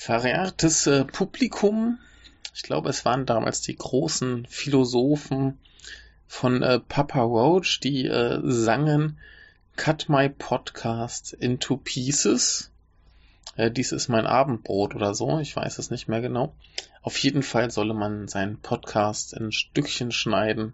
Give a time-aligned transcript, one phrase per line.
[0.00, 1.98] verehrtes äh, Publikum,
[2.54, 5.58] ich glaube, es waren damals die großen Philosophen
[6.26, 9.18] von äh, Papa Roach, die äh, sangen
[9.76, 12.70] Cut My Podcast into Pieces.
[13.56, 16.54] Äh, dies ist mein Abendbrot oder so, ich weiß es nicht mehr genau.
[17.02, 20.72] Auf jeden Fall solle man seinen Podcast in Stückchen schneiden.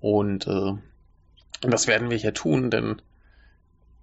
[0.00, 0.72] Und äh,
[1.60, 3.00] das werden wir hier tun, denn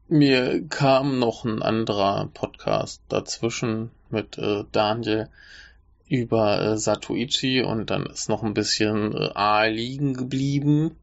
[0.07, 5.29] mir kam noch ein anderer Podcast dazwischen mit äh, Daniel
[6.07, 10.95] über äh, Satoichi und dann ist noch ein bisschen äh, A liegen geblieben.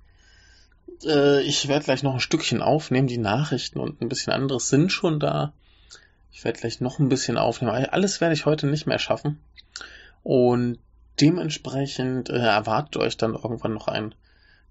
[1.05, 4.93] Äh, ich werde gleich noch ein Stückchen aufnehmen, die Nachrichten und ein bisschen anderes sind
[4.93, 5.53] schon da.
[6.31, 7.73] Ich werde gleich noch ein bisschen aufnehmen.
[7.73, 9.41] Alles werde ich heute nicht mehr schaffen.
[10.23, 10.79] Und
[11.21, 14.15] dementsprechend äh, erwartet euch dann irgendwann noch ein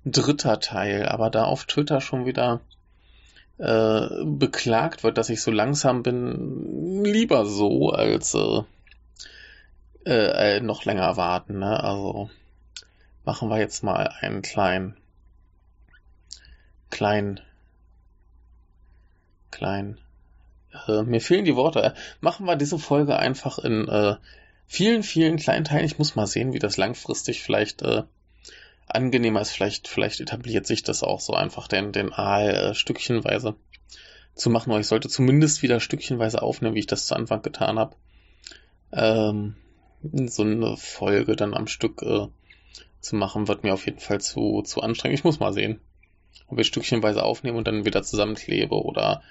[0.06, 1.06] dritter Teil.
[1.06, 2.62] Aber da auf Twitter schon wieder
[3.62, 8.64] äh, beklagt wird, dass ich so langsam bin, lieber so als äh,
[10.06, 11.60] äh, äh, noch länger warten.
[11.60, 11.84] Ne?
[11.84, 12.32] Also
[13.24, 14.98] machen wir jetzt mal einen kleinen,
[16.90, 17.40] kleinen,
[19.52, 20.00] kleinen.
[20.88, 21.94] Äh, mir fehlen die Worte.
[22.20, 24.16] Machen wir diese Folge einfach in äh,
[24.66, 25.86] vielen, vielen kleinen Teilen.
[25.86, 28.04] Ich muss mal sehen, wie das langfristig vielleicht äh,
[28.96, 29.52] angenehmer ist.
[29.52, 33.56] Vielleicht, vielleicht etabliert sich das auch so einfach, den, den Aal äh, stückchenweise
[34.36, 34.72] zu machen.
[34.72, 37.96] Aber ich sollte zumindest wieder stückchenweise aufnehmen, wie ich das zu Anfang getan habe.
[38.92, 39.56] Ähm,
[40.02, 42.28] so eine Folge dann am Stück äh,
[43.00, 45.20] zu machen, wird mir auf jeden Fall zu, zu anstrengend.
[45.20, 45.80] Ich muss mal sehen,
[46.48, 49.22] ob ich stückchenweise aufnehme und dann wieder zusammenklebe oder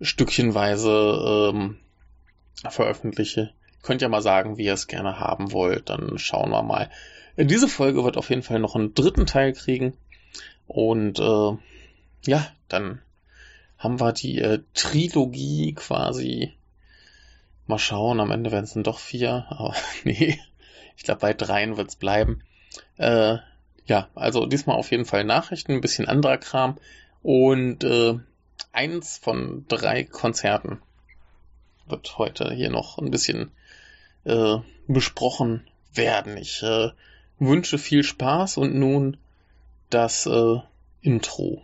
[0.00, 1.78] stückchenweise ähm,
[2.68, 3.40] veröffentliche.
[3.40, 6.90] Ihr könnt ja mal sagen, wie ihr es gerne haben wollt, dann schauen wir mal.
[7.46, 9.96] Diese Folge wird auf jeden Fall noch einen dritten Teil kriegen.
[10.66, 11.56] Und äh,
[12.26, 13.00] ja, dann
[13.78, 16.52] haben wir die äh, Trilogie quasi
[17.68, 20.40] Mal schauen, am Ende werden es dann doch vier, aber nee,
[20.96, 22.42] ich glaube bei dreien wird es bleiben.
[22.96, 23.36] Äh,
[23.84, 26.78] ja, also diesmal auf jeden Fall Nachrichten, ein bisschen anderer Kram
[27.22, 28.18] und äh,
[28.72, 30.80] eins von drei Konzerten
[31.86, 33.50] wird heute hier noch ein bisschen
[34.24, 34.56] äh,
[34.86, 36.38] besprochen werden.
[36.38, 36.88] Ich äh,
[37.38, 39.16] wünsche viel Spaß und nun
[39.90, 40.56] das äh,
[41.00, 41.62] Intro.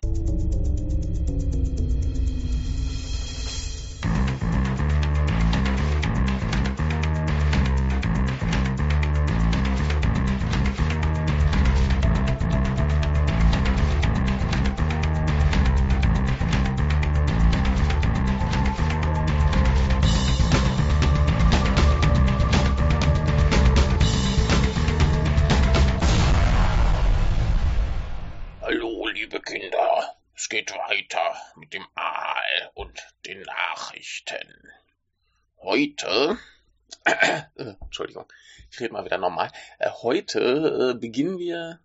[39.05, 39.51] Wieder normal.
[39.79, 41.79] Äh, heute äh, beginnen wir,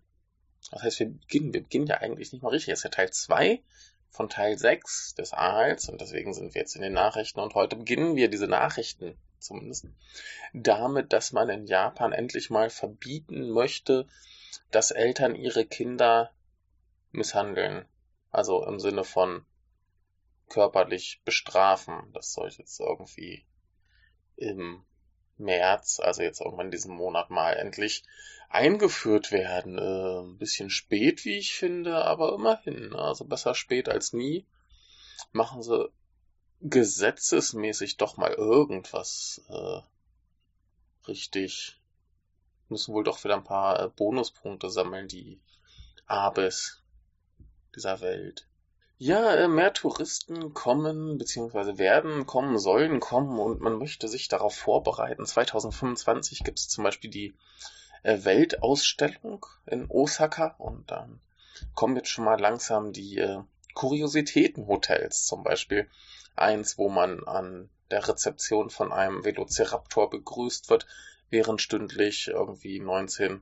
[0.71, 1.53] was heißt wir beginnen?
[1.53, 2.73] Wir beginnen ja eigentlich nicht mal richtig.
[2.73, 3.61] Es ist ja Teil 2
[4.09, 7.77] von Teil 6 des Aals und deswegen sind wir jetzt in den Nachrichten und heute
[7.77, 9.87] beginnen wir diese Nachrichten zumindest
[10.53, 14.07] damit, dass man in Japan endlich mal verbieten möchte,
[14.69, 16.31] dass Eltern ihre Kinder
[17.11, 17.85] misshandeln.
[18.29, 19.45] Also im Sinne von
[20.47, 22.11] körperlich bestrafen.
[22.13, 23.45] Das soll jetzt irgendwie
[24.35, 24.83] im
[25.41, 28.03] März, also jetzt irgendwann diesen Monat mal endlich
[28.49, 29.77] eingeführt werden.
[29.77, 32.89] Äh, ein bisschen spät, wie ich finde, aber immerhin.
[32.89, 32.99] Ne?
[32.99, 34.45] Also besser spät als nie.
[35.31, 35.89] Machen sie
[36.61, 39.81] gesetzesmäßig doch mal irgendwas äh,
[41.07, 41.79] richtig.
[42.69, 45.41] Müssen wohl doch wieder ein paar äh, Bonuspunkte sammeln, die
[46.05, 46.81] Abes
[47.75, 48.47] dieser Welt.
[49.03, 51.79] Ja, äh, mehr Touristen kommen bzw.
[51.79, 55.25] werden kommen, sollen kommen und man möchte sich darauf vorbereiten.
[55.25, 57.33] 2025 gibt es zum Beispiel die
[58.03, 61.19] äh, Weltausstellung in Osaka und dann
[61.73, 63.39] kommen jetzt schon mal langsam die äh,
[63.73, 65.89] Kuriositätenhotels zum Beispiel.
[66.35, 70.85] Eins, wo man an der Rezeption von einem Velociraptor begrüßt wird,
[71.31, 73.41] während stündlich irgendwie 19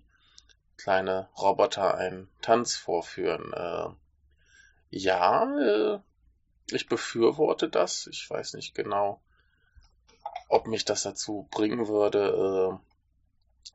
[0.77, 3.51] kleine Roboter einen Tanz vorführen.
[3.51, 3.89] Äh,
[4.89, 5.99] ja, äh,
[6.71, 8.07] ich befürworte das.
[8.07, 9.21] Ich weiß nicht genau,
[10.47, 12.79] ob mich das dazu bringen würde,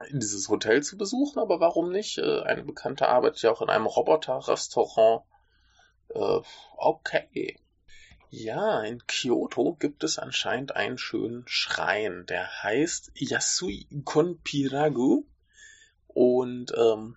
[0.00, 2.18] äh, dieses Hotel zu besuchen, aber warum nicht?
[2.18, 5.24] Äh, eine Bekannte arbeitet ja auch in einem Roboter-Restaurant.
[6.76, 7.58] Okay.
[8.36, 15.24] Ja, in Kyoto gibt es anscheinend einen schönen Schrein, der heißt Yasui Konpiragu
[16.08, 17.16] und ähm,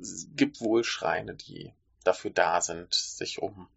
[0.00, 1.72] es gibt wohl Schreine, die
[2.02, 3.68] dafür da sind, sich um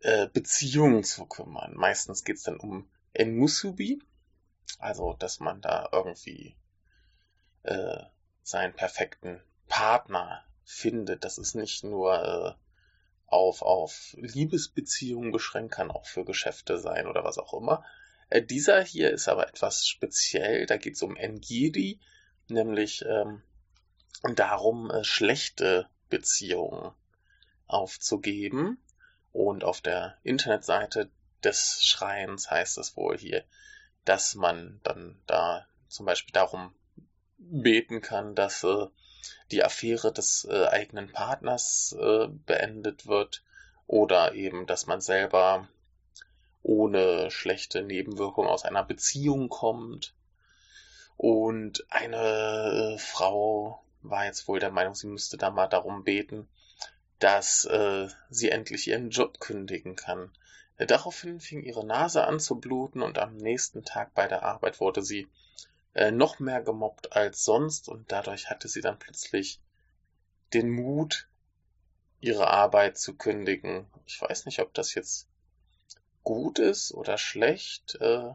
[0.00, 1.74] äh, Beziehungen zu kümmern.
[1.74, 4.02] Meistens geht es dann um Enmusubi.
[4.78, 6.56] Also, dass man da irgendwie
[7.62, 8.02] äh,
[8.42, 11.24] seinen perfekten Partner findet.
[11.24, 12.54] Das ist nicht nur äh,
[13.26, 17.84] auf, auf Liebesbeziehungen beschränkt, kann auch für Geschäfte sein oder was auch immer.
[18.30, 20.66] Äh, dieser hier ist aber etwas speziell.
[20.66, 22.00] Da geht es um Engiri,
[22.48, 23.42] nämlich ähm,
[24.34, 26.92] darum, äh, schlechte Beziehungen
[27.66, 28.82] aufzugeben.
[29.32, 31.10] Und auf der Internetseite
[31.44, 33.44] des Schreins heißt es wohl hier,
[34.04, 36.74] dass man dann da zum Beispiel darum
[37.38, 38.86] beten kann, dass äh,
[39.50, 43.42] die Affäre des äh, eigenen Partners äh, beendet wird
[43.86, 45.68] oder eben, dass man selber
[46.62, 50.14] ohne schlechte Nebenwirkungen aus einer Beziehung kommt.
[51.16, 56.48] Und eine äh, Frau war jetzt wohl der Meinung, sie müsste da mal darum beten,
[57.18, 60.30] dass äh, sie endlich ihren Job kündigen kann.
[60.78, 65.02] Daraufhin fing ihre Nase an zu bluten und am nächsten Tag bei der Arbeit wurde
[65.02, 65.28] sie
[65.94, 69.60] äh, noch mehr gemobbt als sonst und dadurch hatte sie dann plötzlich
[70.54, 71.28] den Mut,
[72.20, 73.86] ihre Arbeit zu kündigen.
[74.06, 75.28] Ich weiß nicht, ob das jetzt
[76.22, 77.96] gut ist oder schlecht.
[78.00, 78.34] Äh,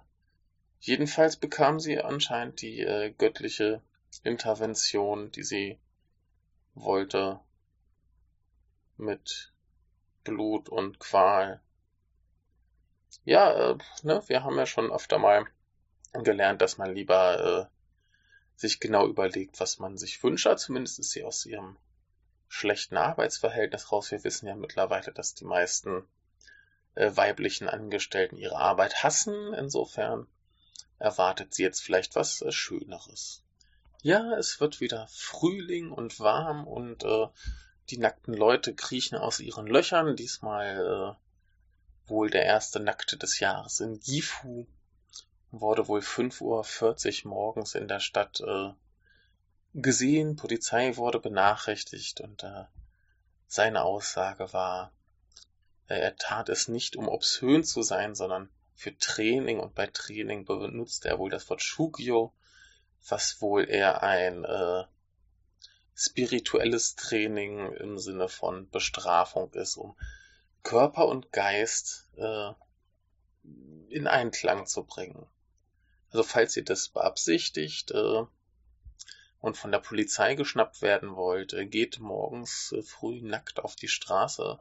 [0.79, 3.81] jedenfalls bekam sie anscheinend die äh, göttliche
[4.23, 5.79] Intervention, die sie
[6.75, 7.39] wollte,
[8.97, 9.53] mit
[10.23, 11.61] Blut und Qual.
[13.25, 15.45] Ja, äh, ne, wir haben ja schon öfter mal
[16.13, 20.47] gelernt, dass man lieber äh, sich genau überlegt, was man sich wünscht.
[20.57, 21.77] Zumindest ist sie aus ihrem
[22.47, 24.11] schlechten Arbeitsverhältnis raus.
[24.11, 26.07] Wir wissen ja mittlerweile, dass die meisten
[26.95, 29.53] äh, weiblichen Angestellten ihre Arbeit hassen.
[29.53, 30.27] Insofern
[30.99, 33.42] erwartet sie jetzt vielleicht was äh, Schöneres.
[34.03, 37.27] Ja, es wird wieder Frühling und warm und äh,
[37.89, 40.17] die nackten Leute kriechen aus ihren Löchern.
[40.17, 44.67] Diesmal äh, wohl der erste Nackte des Jahres in Gifu
[45.51, 48.73] wurde wohl 5.40 Uhr morgens in der Stadt äh,
[49.73, 50.35] gesehen.
[50.35, 52.65] Polizei wurde benachrichtigt und äh,
[53.47, 54.91] seine Aussage war,
[55.87, 60.43] äh, er tat es nicht, um obszön zu sein, sondern für Training und bei Training
[60.43, 62.33] benutzt er wohl das Wort Shugyo,
[63.07, 64.83] was wohl eher ein äh,
[65.95, 69.95] spirituelles Training im Sinne von Bestrafung ist, um
[70.63, 72.51] Körper und Geist äh,
[73.89, 75.27] in Einklang zu bringen.
[76.09, 78.23] Also falls ihr das beabsichtigt äh,
[79.39, 83.87] und von der Polizei geschnappt werden wollt, äh, geht morgens äh, früh nackt auf die
[83.87, 84.59] Straße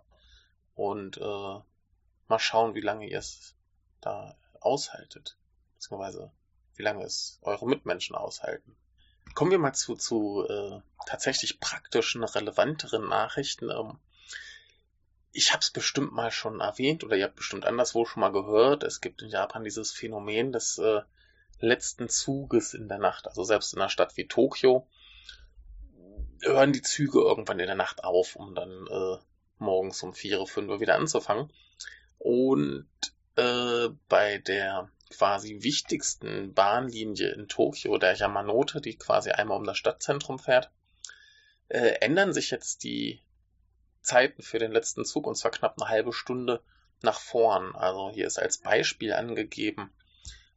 [0.75, 3.55] und äh, mal schauen, wie lange ihr es
[4.01, 5.37] da aushaltet.
[5.75, 6.33] Beziehungsweise
[6.77, 8.77] wie lange es eure Mitmenschen aushalten.
[9.35, 13.71] Kommen wir mal zu, zu äh, tatsächlich praktischen, relevanteren Nachrichten.
[13.71, 13.99] Ähm,
[15.33, 18.83] ich habe es bestimmt mal schon erwähnt oder ihr habt bestimmt anderswo schon mal gehört.
[18.83, 21.01] Es gibt in Japan dieses Phänomen, dass äh,
[21.61, 23.27] letzten Zuges in der Nacht.
[23.27, 24.87] Also selbst in einer Stadt wie Tokio
[26.43, 29.19] hören die Züge irgendwann in der Nacht auf, um dann äh,
[29.59, 31.53] morgens um 4, 5 Uhr wieder anzufangen.
[32.19, 32.89] Und
[33.37, 39.79] äh, bei der quasi wichtigsten Bahnlinie in Tokio, der Yamanote, die quasi einmal um das
[39.79, 40.71] Stadtzentrum fährt,
[41.69, 43.23] äh, ändern sich jetzt die
[44.01, 46.63] Zeiten für den letzten Zug und zwar knapp eine halbe Stunde
[47.03, 47.75] nach vorn.
[47.75, 49.93] Also hier ist als Beispiel angegeben,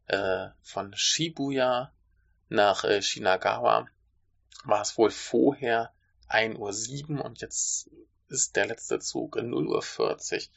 [0.08, 1.92] äh, von Shibuya
[2.50, 3.88] nach äh, Shinagawa
[4.64, 5.94] war es wohl vorher
[6.30, 7.90] 1.07 Uhr und jetzt
[8.30, 10.54] ist der letzte Zug in 0.40 Uhr.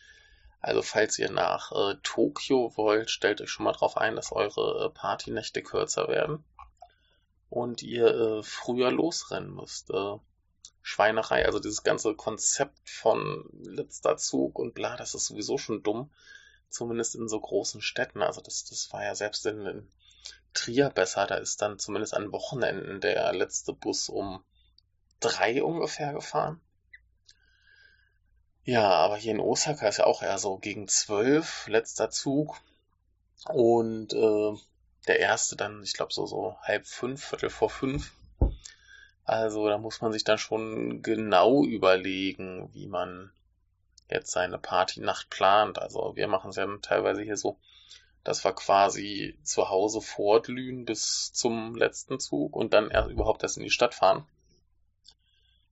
[0.60, 4.86] Also falls ihr nach äh, Tokio wollt, stellt euch schon mal darauf ein, dass eure
[4.86, 6.44] äh, Partynächte kürzer werden
[7.48, 9.90] und ihr äh, früher losrennen müsst.
[9.90, 10.16] Äh,
[10.82, 16.10] Schweinerei, also dieses ganze Konzept von letzter Zug und bla, das ist sowieso schon dumm
[16.70, 18.22] zumindest in so großen Städten.
[18.22, 19.88] Also das, das war ja selbst in, in
[20.54, 21.26] Trier besser.
[21.26, 24.44] Da ist dann zumindest an Wochenenden der letzte Bus um
[25.20, 26.60] drei ungefähr gefahren.
[28.68, 32.60] Ja, aber hier in Osaka ist ja auch eher so gegen zwölf, letzter Zug.
[33.46, 34.52] Und äh,
[35.06, 38.12] der erste dann, ich glaube, so, so halb fünf, Viertel vor fünf.
[39.25, 43.32] Also da muss man sich dann schon genau überlegen, wie man
[44.10, 45.78] jetzt seine Partynacht plant.
[45.78, 47.56] Also wir machen es ja teilweise hier so,
[48.22, 53.56] dass wir quasi zu Hause fortlühen bis zum letzten Zug und dann erst überhaupt erst
[53.56, 54.26] in die Stadt fahren.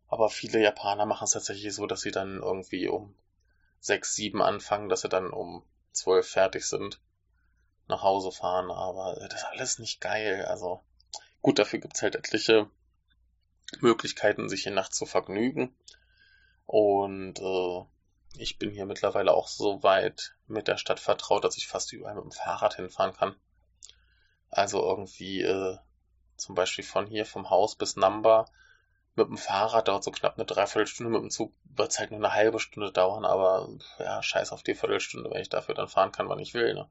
[0.09, 3.15] Aber viele Japaner machen es tatsächlich so, dass sie dann irgendwie um
[3.81, 7.01] sechs, sieben anfangen, dass sie dann um zwölf fertig sind,
[7.89, 8.71] nach Hause fahren.
[8.71, 10.45] Aber das ist alles nicht geil.
[10.47, 10.81] Also
[11.43, 12.71] gut, dafür gibt's halt etliche
[13.81, 15.75] Möglichkeiten, sich hier nachts zu vergnügen.
[16.67, 17.85] Und äh,
[18.39, 22.15] ich bin hier mittlerweile auch so weit mit der Stadt vertraut, dass ich fast überall
[22.15, 23.35] mit dem Fahrrad hinfahren kann.
[24.51, 25.79] Also irgendwie äh,
[26.37, 28.47] zum Beispiel von hier vom Haus bis Namba
[29.17, 32.21] mit dem Fahrrad dauert so knapp eine Dreiviertelstunde, mit dem Zug wird es halt nur
[32.21, 33.69] eine halbe Stunde dauern, aber
[33.99, 36.75] ja, scheiß auf die Viertelstunde, wenn ich dafür dann fahren kann, wann ich will.
[36.75, 36.89] Ne?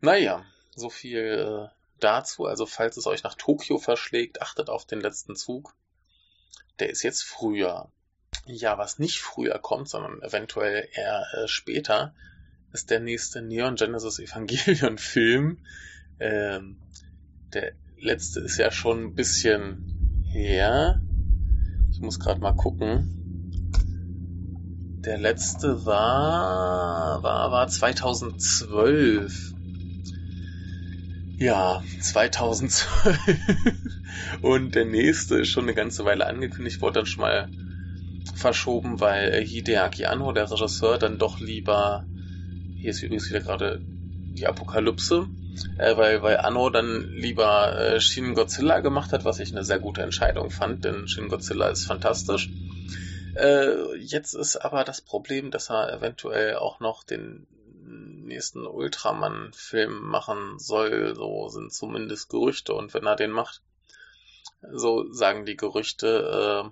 [0.00, 2.44] Naja, so viel äh, dazu.
[2.44, 5.74] Also falls es euch nach Tokio verschlägt, achtet auf den letzten Zug.
[6.78, 7.90] Der ist jetzt früher.
[8.44, 12.14] Ja, was nicht früher kommt, sondern eventuell eher äh, später,
[12.72, 15.64] ist der nächste Neon Genesis Evangelion Film.
[16.20, 16.78] Ähm,
[17.52, 19.97] der letzte ist ja schon ein bisschen
[20.30, 21.00] her.
[21.90, 23.14] Ich muss gerade mal gucken.
[25.04, 29.54] Der letzte war, war, war 2012.
[31.38, 33.18] Ja, 2012.
[34.42, 37.48] Und der nächste ist schon eine ganze Weile angekündigt, wurde dann schon mal
[38.34, 42.04] verschoben, weil Hideaki Anno, der Regisseur, dann doch lieber,
[42.76, 43.80] hier ist übrigens wieder gerade
[44.38, 45.28] die Apokalypse,
[45.78, 49.78] äh, weil, weil Anno dann lieber äh, Shin Godzilla gemacht hat, was ich eine sehr
[49.78, 52.48] gute Entscheidung fand, denn Shin Godzilla ist fantastisch.
[53.34, 57.46] Äh, jetzt ist aber das Problem, dass er eventuell auch noch den
[58.28, 62.74] nächsten Ultraman-Film machen soll, so sind zumindest Gerüchte.
[62.74, 63.62] Und wenn er den macht,
[64.72, 66.70] so sagen die Gerüchte, äh,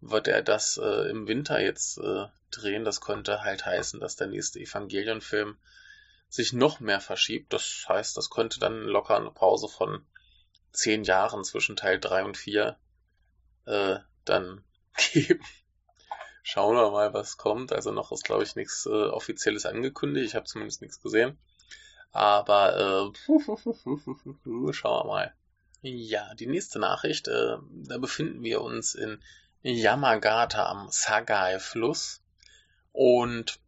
[0.00, 2.84] wird er das äh, im Winter jetzt äh, drehen.
[2.84, 5.56] Das könnte halt heißen, dass der nächste Evangelion-Film
[6.32, 7.52] sich noch mehr verschiebt.
[7.52, 10.06] Das heißt, das könnte dann locker eine Pause von
[10.72, 12.78] zehn Jahren zwischen Teil 3 und 4
[13.66, 14.64] äh, dann
[15.12, 15.44] geben.
[16.42, 17.70] Schauen wir mal, was kommt.
[17.70, 20.26] Also noch ist, glaube ich, nichts äh, Offizielles angekündigt.
[20.28, 21.38] Ich habe zumindest nichts gesehen.
[22.12, 23.28] Aber äh,
[24.72, 25.34] schauen wir mal.
[25.82, 27.28] Ja, die nächste Nachricht.
[27.28, 29.22] Äh, da befinden wir uns in
[29.60, 32.22] Yamagata am Sagai-Fluss.
[32.92, 33.60] Und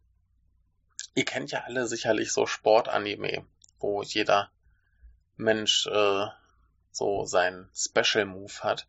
[1.15, 3.45] ihr kennt ja alle sicherlich so Sportanime,
[3.79, 4.51] wo jeder
[5.37, 6.27] Mensch äh,
[6.91, 8.87] so sein Special Move hat.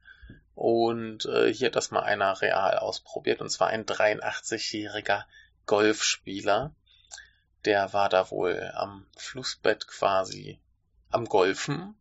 [0.55, 5.25] Und äh, hier hat das mal einer real ausprobiert, und zwar ein 83-jähriger
[5.67, 6.75] Golfspieler.
[7.65, 10.59] Der war da wohl am Flussbett quasi
[11.11, 11.95] am Golfen,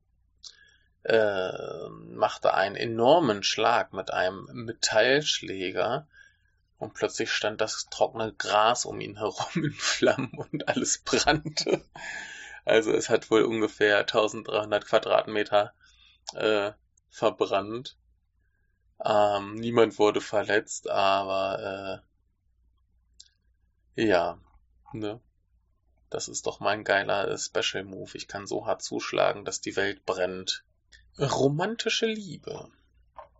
[1.03, 6.07] äh, machte einen enormen Schlag mit einem Metallschläger
[6.77, 11.85] und plötzlich stand das trockene Gras um ihn herum in Flammen und alles brannte.
[12.65, 15.73] Also es hat wohl ungefähr 1300 Quadratmeter
[16.33, 16.71] äh,
[17.09, 17.97] verbrannt.
[19.03, 22.01] Ähm, niemand wurde verletzt, aber
[23.95, 24.39] äh, ja,
[24.93, 25.21] ne?
[26.09, 28.11] Das ist doch mein geiler äh, Special Move.
[28.15, 30.63] Ich kann so hart zuschlagen, dass die Welt brennt.
[31.19, 32.69] Romantische Liebe.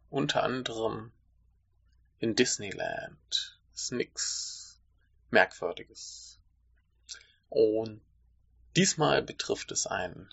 [0.09, 1.11] Unter anderem
[2.19, 3.59] in Disneyland.
[3.73, 4.79] Ist nix
[5.31, 6.39] Merkwürdiges.
[7.49, 8.01] Und
[8.75, 10.29] diesmal betrifft es einen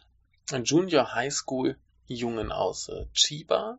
[0.64, 3.78] Junior High School Jungen aus äh, Chiba,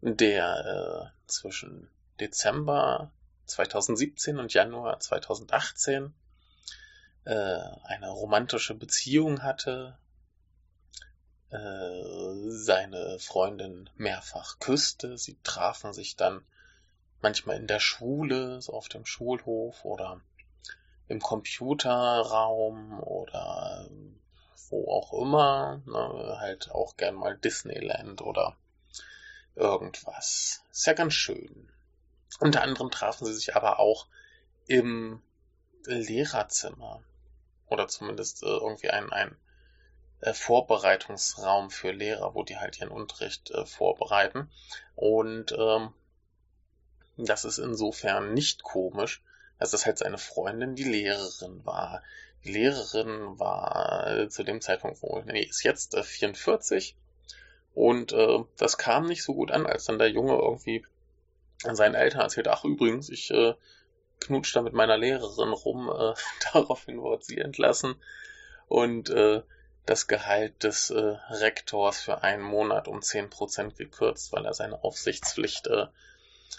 [0.00, 1.88] der äh, zwischen
[2.18, 3.12] Dezember
[3.46, 6.14] 2017 und Januar 2018
[7.24, 9.98] äh, eine romantische Beziehung hatte,
[11.50, 12.02] äh,
[12.48, 16.44] seine Freundin mehrfach küsste, sie trafen sich dann
[17.22, 20.20] manchmal in der Schule, so auf dem Schulhof oder
[21.08, 23.88] im Computerraum oder
[24.70, 28.56] wo auch immer, ne, halt auch gern mal Disneyland oder
[29.56, 30.62] irgendwas.
[30.70, 31.68] Ist ja ganz schön.
[32.38, 34.06] Unter anderem trafen sie sich aber auch
[34.66, 35.20] im
[35.84, 37.02] Lehrerzimmer.
[37.66, 39.36] Oder zumindest äh, irgendwie ein, ein
[40.20, 44.50] äh, Vorbereitungsraum für Lehrer, wo die halt ihren Unterricht äh, vorbereiten.
[44.94, 45.92] Und ähm,
[47.26, 49.22] das ist insofern nicht komisch,
[49.58, 52.02] als dass halt seine Freundin die Lehrerin war.
[52.44, 56.96] Die Lehrerin war äh, zu dem Zeitpunkt wohl, nee, ist jetzt äh, 44
[57.74, 60.84] und äh, das kam nicht so gut an, als dann der Junge irgendwie
[61.64, 63.54] an seinen Eltern erzählt, ach übrigens, ich äh,
[64.20, 66.14] knutscht da mit meiner Lehrerin rum, äh,
[66.52, 67.96] daraufhin wurde sie entlassen
[68.68, 69.42] und äh,
[69.86, 74.84] das Gehalt des äh, Rektors für einen Monat um zehn Prozent gekürzt, weil er seine
[74.84, 75.86] Aufsichtspflicht äh,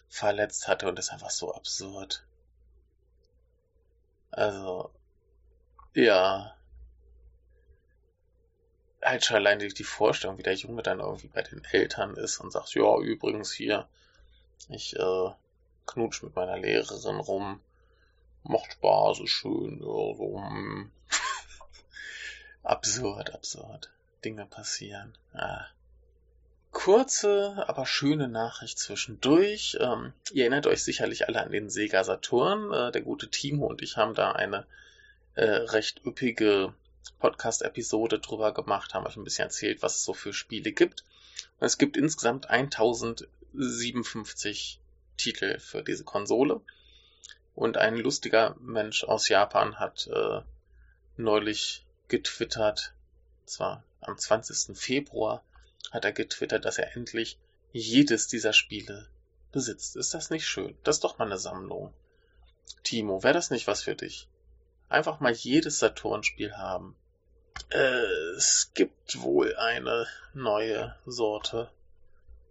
[0.09, 2.25] verletzt hatte und das ist einfach so absurd.
[4.31, 4.91] Also,
[5.93, 6.55] ja,
[9.01, 12.51] halt schon allein die Vorstellung, wie der Junge dann irgendwie bei den Eltern ist und
[12.51, 13.87] sagt, ja, übrigens hier,
[14.69, 15.29] ich äh,
[15.87, 17.61] knutsch mit meiner Lehrerin rum,
[18.43, 20.91] macht Spaß, ist schön, ja, so, hm.
[22.63, 23.91] absurd, absurd.
[24.23, 25.17] Dinge passieren.
[25.33, 25.67] Ja.
[26.71, 29.77] Kurze, aber schöne Nachricht zwischendurch.
[29.79, 32.71] Ähm, ihr erinnert euch sicherlich alle an den Sega Saturn.
[32.71, 34.65] Äh, der gute Timo und ich haben da eine
[35.35, 36.73] äh, recht üppige
[37.19, 41.03] Podcast-Episode drüber gemacht, haben euch ein bisschen erzählt, was es so für Spiele gibt.
[41.59, 44.79] Und es gibt insgesamt 1057
[45.17, 46.61] Titel für diese Konsole.
[47.53, 50.41] Und ein lustiger Mensch aus Japan hat äh,
[51.17, 52.93] neulich getwittert,
[53.45, 54.75] zwar am 20.
[54.77, 55.43] Februar,
[55.89, 57.37] hat er getwittert, dass er endlich
[57.71, 59.07] jedes dieser Spiele
[59.51, 59.95] besitzt.
[59.95, 60.77] Ist das nicht schön?
[60.83, 61.93] Das ist doch mal eine Sammlung.
[62.83, 64.27] Timo, wäre das nicht was für dich?
[64.89, 66.95] Einfach mal jedes Saturn-Spiel haben.
[67.69, 68.03] Äh,
[68.37, 71.69] es gibt wohl eine neue Sorte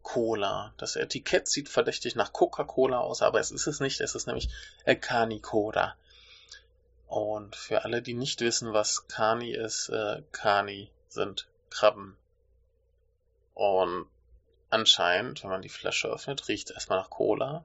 [0.02, 0.72] Cola.
[0.78, 4.00] Das Etikett sieht verdächtig nach Coca-Cola aus, aber es ist es nicht.
[4.00, 4.49] Es ist nämlich
[5.00, 5.96] Kani Cola.
[7.06, 10.22] Und für alle, die nicht wissen, was Kani ist, äh,
[11.08, 12.16] sind Krabben.
[13.60, 14.06] Und
[14.70, 17.62] anscheinend, wenn man die Flasche öffnet, riecht es erstmal nach Cola.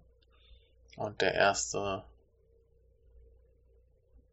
[0.98, 2.04] Und der erste,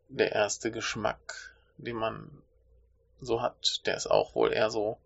[0.08, 2.42] der erste Geschmack, den man
[3.20, 4.98] so hat, der ist auch wohl eher so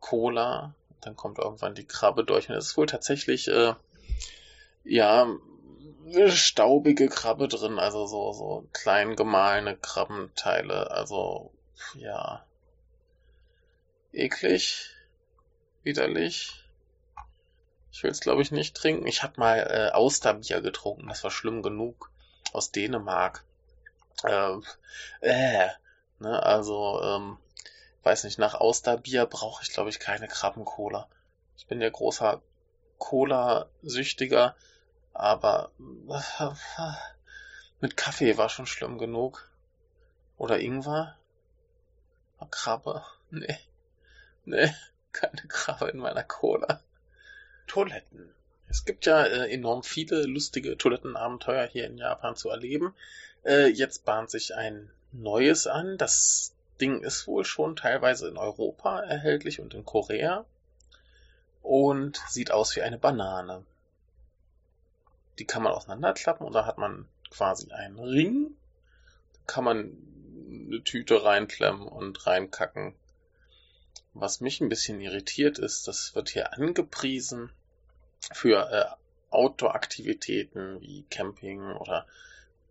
[0.00, 0.74] Cola.
[1.02, 3.74] Dann kommt irgendwann die Krabbe durch und es ist wohl tatsächlich, äh,
[4.82, 5.28] ja,
[6.30, 11.52] staubige Krabbe drin, also so, so klein gemahlene Krabbenteile, also,
[11.94, 12.44] ja,
[14.12, 14.96] eklig,
[15.82, 16.64] widerlich.
[17.92, 19.06] Ich will es, glaube ich, nicht trinken.
[19.06, 22.10] Ich habe mal äh, Austerbier getrunken, das war schlimm genug.
[22.52, 23.44] Aus Dänemark.
[24.24, 24.56] Äh,
[25.20, 25.68] äh,
[26.18, 27.38] ne, also, ähm,
[28.02, 31.08] weiß nicht, nach Austerbier brauche ich, glaube ich, keine Krabbencola.
[31.56, 32.42] Ich bin ja großer
[32.98, 34.56] Cola-Süchtiger,
[35.12, 36.92] aber äh,
[37.80, 39.50] mit Kaffee war schon schlimm genug.
[40.36, 41.16] Oder Ingwer?
[42.50, 43.04] Krabbe?
[43.32, 43.58] Nee.
[44.44, 44.74] Nee,
[45.12, 46.80] keine Krabbe in meiner Cola.
[47.66, 48.34] Toiletten.
[48.68, 52.94] Es gibt ja äh, enorm viele lustige Toilettenabenteuer hier in Japan zu erleben.
[53.44, 55.98] Äh, jetzt bahnt sich ein neues an.
[55.98, 60.44] Das Ding ist wohl schon teilweise in Europa erhältlich und in Korea.
[61.62, 63.64] Und sieht aus wie eine Banane.
[65.38, 68.56] Die kann man auseinanderklappen und da hat man quasi einen Ring.
[69.32, 69.96] Da kann man
[70.70, 72.94] eine Tüte reinklemmen und reinkacken.
[74.12, 77.52] Was mich ein bisschen irritiert ist, das wird hier angepriesen
[78.32, 78.86] für äh,
[79.30, 82.06] Outdoor-Aktivitäten wie Camping oder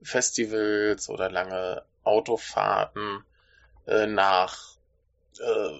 [0.01, 3.23] Festivals oder lange Autofahrten
[3.87, 4.75] äh, nach
[5.39, 5.79] äh,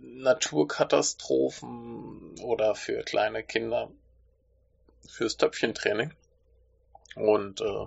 [0.00, 3.92] Naturkatastrophen oder für kleine Kinder
[5.06, 6.12] fürs Töpfchentraining.
[7.14, 7.86] Und äh,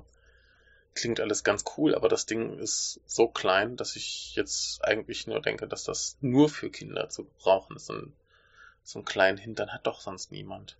[0.94, 5.42] klingt alles ganz cool, aber das Ding ist so klein, dass ich jetzt eigentlich nur
[5.42, 7.90] denke, dass das nur für Kinder zu gebrauchen ist.
[7.90, 8.14] Und
[8.84, 10.78] so einen kleinen Hintern hat doch sonst niemand.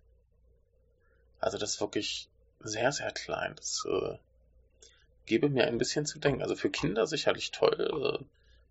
[1.40, 2.28] Also das ist wirklich
[2.60, 3.54] sehr, sehr klein.
[3.56, 4.18] Das äh,
[5.26, 6.42] gebe mir ein bisschen zu denken.
[6.42, 8.20] Also für Kinder sicherlich toll.
[8.20, 8.24] Äh,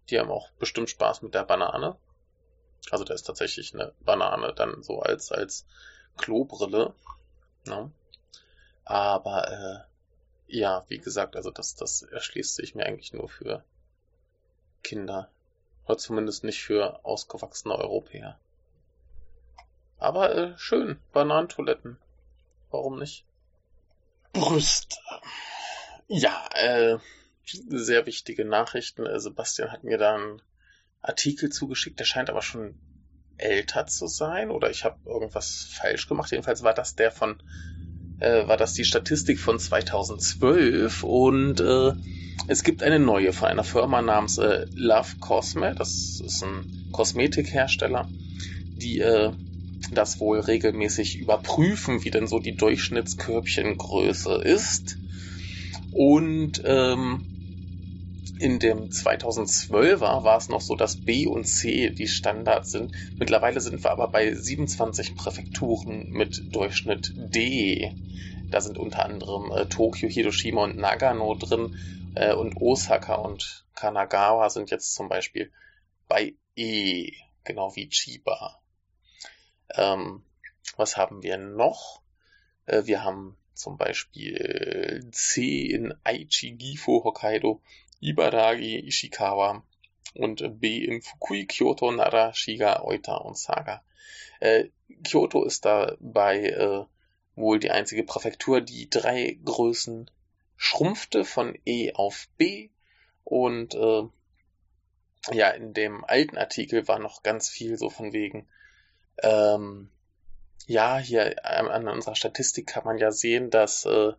[0.10, 1.98] die haben auch bestimmt Spaß mit der Banane.
[2.90, 5.66] Also da ist tatsächlich eine Banane dann so als, als
[6.18, 6.94] Klobrille.
[7.66, 7.92] Ne?
[8.86, 9.91] Aber äh,
[10.52, 13.64] ja, wie gesagt, also das, das erschließt sich mir eigentlich nur für
[14.84, 15.30] Kinder.
[15.86, 18.40] Oder zumindest nicht für ausgewachsene Europäer.
[19.98, 21.98] Aber äh, schön, Bananentoiletten.
[22.70, 23.26] Warum nicht?
[24.34, 24.98] Brüste.
[26.08, 26.98] Ja, äh,
[27.46, 29.06] sehr wichtige Nachrichten.
[29.06, 30.42] Äh, Sebastian hat mir da einen
[31.02, 32.80] Artikel zugeschickt, der scheint aber schon
[33.38, 36.32] älter zu sein oder ich habe irgendwas falsch gemacht.
[36.32, 37.42] Jedenfalls war das der von,
[38.22, 41.94] äh, war das die Statistik von 2012 und äh,
[42.48, 45.76] es gibt eine neue von einer Firma namens äh, Love Cosme.
[45.76, 48.08] Das ist ein Kosmetikhersteller,
[48.78, 49.32] die äh,
[49.92, 54.98] das wohl regelmäßig überprüfen, wie denn so die Durchschnittskörbchengröße ist.
[55.92, 57.26] Und ähm,
[58.42, 62.92] in dem 2012er war es noch so, dass B und C die Standards sind.
[63.20, 67.96] Mittlerweile sind wir aber bei 27 Präfekturen mit Durchschnitt D.
[68.50, 71.78] Da sind unter anderem äh, Tokio, Hiroshima und Nagano drin
[72.16, 75.52] äh, und Osaka und Kanagawa sind jetzt zum Beispiel
[76.08, 77.12] bei E,
[77.44, 78.60] genau wie Chiba.
[79.76, 80.24] Ähm,
[80.78, 82.02] was haben wir noch?
[82.66, 87.62] Äh, wir haben zum Beispiel C in Aichi, Gifu, Hokkaido,
[88.02, 89.64] Ibaragi, Ishikawa
[90.16, 93.84] und B in Fukui, Kyoto, Nara, Shiga, Oita und Saga.
[94.40, 94.70] Äh,
[95.04, 96.86] Kyoto ist dabei äh,
[97.36, 100.10] wohl die einzige Präfektur, die drei Größen
[100.58, 102.70] schrumpfte von E auf B
[103.24, 104.04] und äh,
[105.32, 108.48] ja, in dem alten Artikel war noch ganz viel so von wegen,
[109.22, 109.90] ähm,
[110.66, 114.14] ja, hier an unserer Statistik kann man ja sehen, dass äh,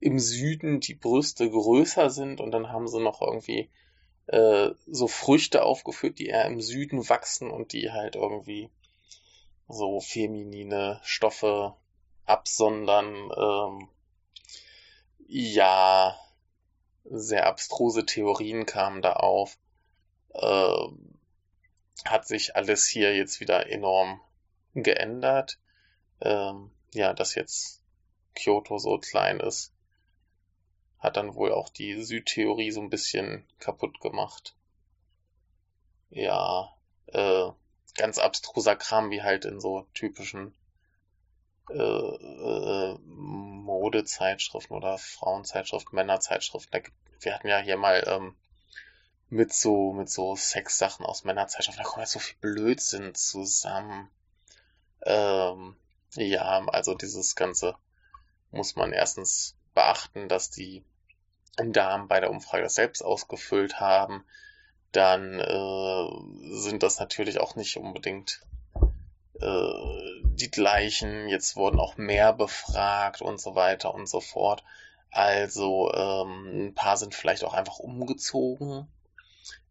[0.00, 3.70] im Süden die Brüste größer sind und dann haben sie noch irgendwie
[4.26, 8.70] äh, so Früchte aufgeführt, die eher im Süden wachsen und die halt irgendwie
[9.68, 11.74] so feminine Stoffe
[12.24, 13.30] absondern.
[13.36, 13.88] Ähm,
[15.26, 16.18] ja,
[17.04, 19.58] sehr abstruse Theorien kamen da auf.
[20.34, 20.88] Äh,
[22.04, 24.20] hat sich alles hier jetzt wieder enorm
[24.74, 25.58] geändert.
[26.20, 27.82] Ähm, ja, dass jetzt
[28.34, 29.72] Kyoto so klein ist,
[30.98, 34.54] hat dann wohl auch die Südtheorie so ein bisschen kaputt gemacht.
[36.10, 36.72] Ja,
[37.06, 37.50] äh,
[37.96, 40.54] ganz abstruser Kram, wie halt in so typischen
[41.70, 46.82] äh, äh, Modezeitschriften oder Frauenzeitschriften, Männerzeitschriften.
[47.20, 48.36] wir hatten ja hier mal ähm,
[49.28, 54.10] mit so mit so Sexsachen aus Männerzeitschriften, da kommt halt so viel Blödsinn zusammen.
[55.02, 55.76] Ähm,
[56.14, 57.76] ja, also dieses Ganze
[58.50, 60.82] muss man erstens beachten, dass die
[61.58, 64.24] Damen bei der Umfrage das selbst ausgefüllt haben.
[64.92, 68.40] Dann äh, sind das natürlich auch nicht unbedingt
[69.40, 71.28] äh, die gleichen.
[71.28, 74.64] Jetzt wurden auch mehr befragt und so weiter und so fort.
[75.10, 78.88] Also ähm, ein paar sind vielleicht auch einfach umgezogen.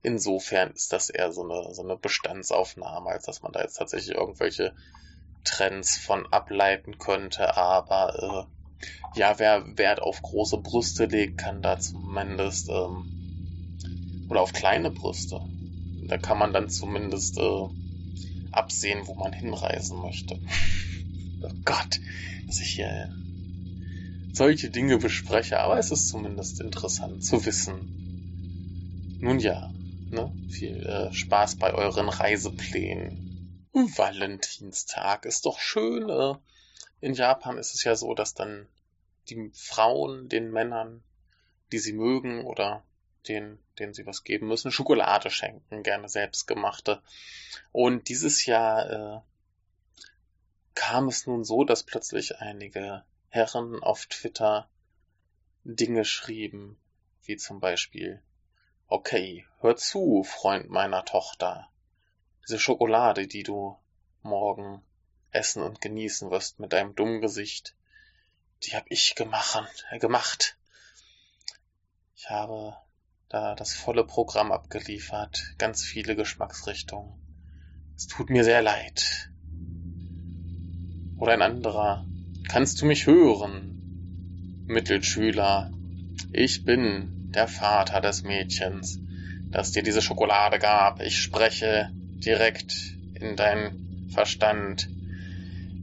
[0.03, 4.15] Insofern ist das eher so eine, so eine Bestandsaufnahme, als dass man da jetzt tatsächlich
[4.15, 4.75] irgendwelche
[5.43, 7.57] Trends von ableiten könnte.
[7.57, 8.56] Aber äh,
[9.15, 13.07] ja, wer Wert auf große Brüste legt, kann da zumindest ähm,
[14.27, 15.41] oder auf kleine Brüste.
[16.07, 17.67] Da kann man dann zumindest äh,
[18.51, 20.39] absehen, wo man hinreisen möchte.
[21.41, 21.99] oh Gott,
[22.45, 23.09] dass ich hier
[24.31, 27.89] solche Dinge bespreche, aber es ist zumindest interessant zu wissen.
[29.19, 29.73] Nun ja,
[30.09, 33.23] ne, viel äh, Spaß bei euren Reiseplänen.
[33.73, 36.09] Valentinstag ist doch schön.
[36.09, 36.35] Äh,
[36.99, 38.67] in Japan ist es ja so, dass dann
[39.29, 41.03] die Frauen den Männern,
[41.71, 42.83] die sie mögen oder
[43.27, 47.01] den, denen sie was geben müssen, Schokolade schenken, gerne selbstgemachte.
[47.71, 49.21] Und dieses Jahr äh,
[50.73, 54.69] kam es nun so, dass plötzlich einige Herren auf Twitter
[55.63, 56.77] Dinge schrieben,
[57.23, 58.21] wie zum Beispiel,
[58.87, 61.67] okay, hör zu, Freund meiner Tochter,
[62.43, 63.77] diese Schokolade, die du
[64.21, 64.81] morgen
[65.31, 67.75] essen und genießen wirst mit deinem dummen Gesicht,
[68.63, 70.57] die hab ich gemacht, äh, gemacht.
[72.15, 72.75] Ich habe
[73.29, 77.13] da das volle Programm abgeliefert, ganz viele Geschmacksrichtungen.
[77.95, 79.29] Es tut mir sehr leid.
[81.17, 82.05] Oder ein anderer.
[82.47, 84.65] Kannst du mich hören?
[84.67, 85.71] Mittelschüler.
[86.31, 88.99] Ich bin der Vater des Mädchens,
[89.49, 91.01] das dir diese Schokolade gab.
[91.01, 92.73] Ich spreche direkt
[93.15, 94.89] in dein Verstand.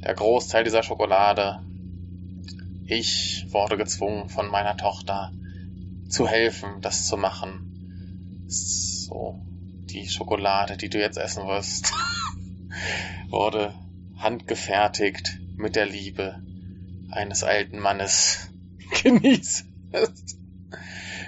[0.05, 1.61] Der Großteil dieser Schokolade.
[2.87, 5.33] Ich wurde gezwungen von meiner Tochter,
[6.11, 8.45] zu helfen, das zu machen.
[8.47, 9.41] So,
[9.87, 11.93] die Schokolade, die du jetzt essen wirst,
[13.31, 13.73] wurde
[14.19, 16.43] handgefertigt mit der Liebe
[17.11, 18.51] eines alten Mannes.
[19.03, 20.39] Genieß es.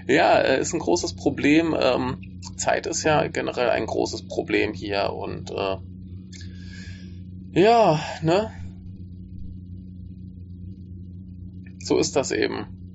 [0.06, 1.74] Ja, äh, ist ein großes Problem.
[1.78, 5.76] Ähm, Zeit ist ja generell ein großes Problem hier und äh,
[7.58, 8.50] ja, ne?
[11.86, 12.86] So ist das eben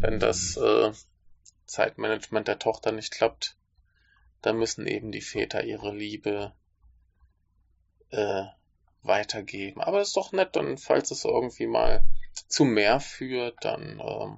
[0.00, 0.92] wenn das äh,
[1.66, 3.56] Zeitmanagement der Tochter nicht klappt,
[4.42, 6.52] dann müssen eben die Väter ihre Liebe
[8.10, 8.44] äh,
[9.02, 9.80] weitergeben.
[9.80, 12.04] Aber das ist doch nett, dann falls es irgendwie mal
[12.48, 14.36] zu mehr führt, dann äh,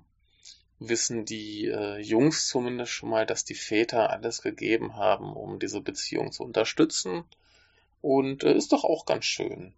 [0.78, 5.80] wissen die äh, Jungs zumindest schon mal, dass die Väter alles gegeben haben, um diese
[5.80, 7.24] Beziehung zu unterstützen.
[8.00, 9.74] Und äh, ist doch auch ganz schön.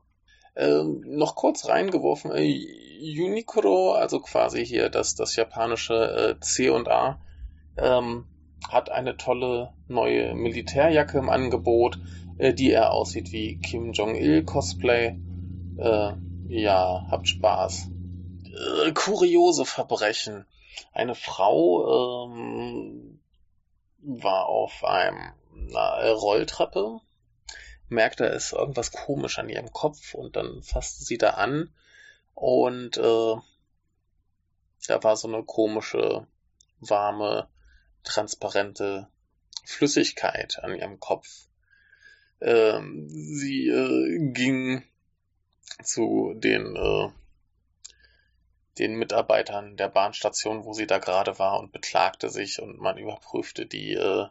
[0.56, 2.66] Ähm, noch kurz reingeworfen, äh,
[3.00, 7.20] Unicoro, also quasi hier das, das japanische äh, C und A,
[7.76, 8.26] ähm,
[8.68, 11.98] hat eine tolle neue Militärjacke im Angebot,
[12.38, 15.18] äh, die er aussieht wie Kim Jong-il Cosplay.
[15.78, 16.12] Äh,
[16.48, 17.88] ja, habt Spaß.
[18.44, 20.46] Äh, kuriose Verbrechen.
[20.92, 23.20] Eine Frau ähm,
[24.02, 25.32] war auf einem
[25.68, 27.00] einer Rolltreppe
[27.90, 31.72] merkte, es ist irgendwas komisch an ihrem Kopf und dann fasste sie da an
[32.34, 33.36] und äh,
[34.86, 36.26] da war so eine komische,
[36.80, 37.48] warme,
[38.02, 39.08] transparente
[39.64, 41.46] Flüssigkeit an ihrem Kopf.
[42.40, 44.82] Ähm, sie äh, ging
[45.82, 47.08] zu den, äh,
[48.78, 53.66] den Mitarbeitern der Bahnstation, wo sie da gerade war und beklagte sich und man überprüfte
[53.66, 54.26] die äh,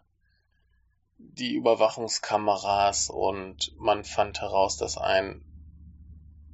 [1.20, 5.42] die Überwachungskameras und man fand heraus, dass ein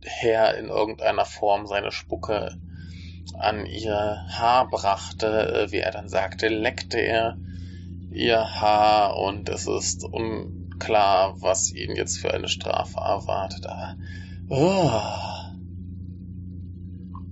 [0.04, 2.58] Herr in irgendeiner Form seine Spucke
[3.40, 7.38] an ihr Haar brachte, äh, wie er dann sagte, leckte er
[8.12, 13.66] ihr Haar und es ist unklar, was ihn jetzt für eine Strafe erwartet.
[13.68, 13.98] Aber,
[14.50, 15.02] oh.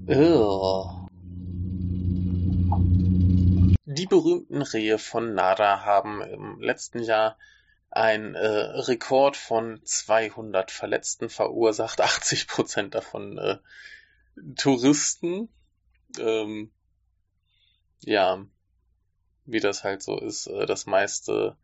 [0.07, 1.02] Oh.
[3.95, 7.37] Die berühmten Rehe von Nara haben im letzten Jahr
[7.91, 13.57] ein äh, Rekord von 200 Verletzten verursacht, 80 Prozent davon äh,
[14.55, 15.49] Touristen.
[16.17, 16.71] Ähm,
[18.01, 18.43] ja,
[19.45, 21.55] wie das halt so ist, äh, das meiste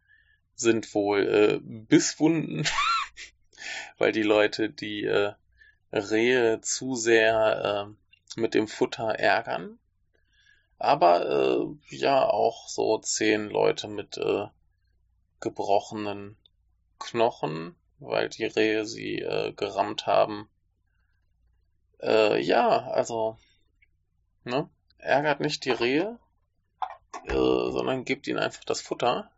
[0.53, 2.67] sind wohl äh, Bisswunden,
[3.97, 5.33] weil die Leute die äh,
[5.91, 9.79] Rehe zu sehr äh, mit dem Futter ärgern.
[10.79, 14.47] Aber äh, ja, auch so zehn Leute mit äh,
[15.41, 16.37] gebrochenen
[16.99, 20.49] Knochen, weil die Rehe sie äh, gerammt haben.
[22.01, 23.37] Äh, ja, also,
[24.45, 24.69] ne?
[24.97, 26.17] Ärgert nicht die Rehe,
[27.25, 29.31] äh, sondern gebt ihnen einfach das Futter.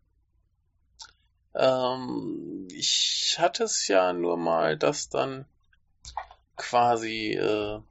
[1.56, 5.46] Ähm, ich hatte es ja nur mal, dass dann
[6.56, 7.82] quasi äh,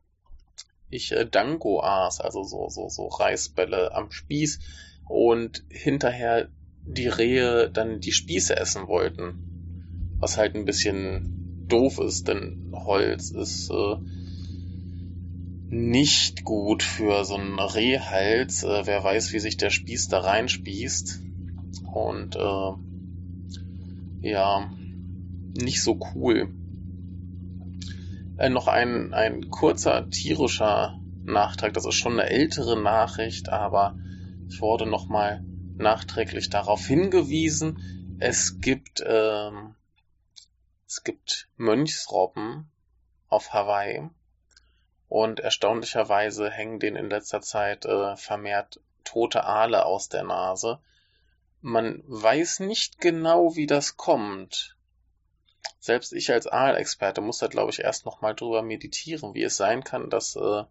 [0.91, 4.59] ich äh, Dango aß, also so, so, so Reisbälle am Spieß
[5.09, 6.49] und hinterher
[6.85, 9.37] die Rehe dann die Spieße essen wollten.
[10.19, 13.97] Was halt ein bisschen doof ist, denn Holz ist äh,
[15.71, 18.65] nicht gut für so einen Rehhals.
[18.65, 21.21] Äh, wer weiß, wie sich der Spieß da reinspießt.
[21.93, 22.73] Und äh,
[24.23, 24.71] ja,
[25.55, 26.53] nicht so cool.
[28.41, 31.75] Äh, noch ein, ein kurzer tierischer Nachtrag.
[31.75, 33.99] Das ist schon eine ältere Nachricht, aber
[34.49, 35.45] ich wurde nochmal
[35.77, 39.75] nachträglich darauf hingewiesen, es gibt, ähm,
[40.87, 42.71] es gibt Mönchsrobben
[43.29, 44.09] auf Hawaii
[45.09, 50.79] und erstaunlicherweise hängen denen in letzter Zeit äh, vermehrt tote Aale aus der Nase.
[51.61, 54.77] Man weiß nicht genau, wie das kommt.
[55.81, 59.83] Selbst ich als Aalexperte muss da, glaube ich, erst nochmal drüber meditieren, wie es sein
[59.83, 60.65] kann, dass äh,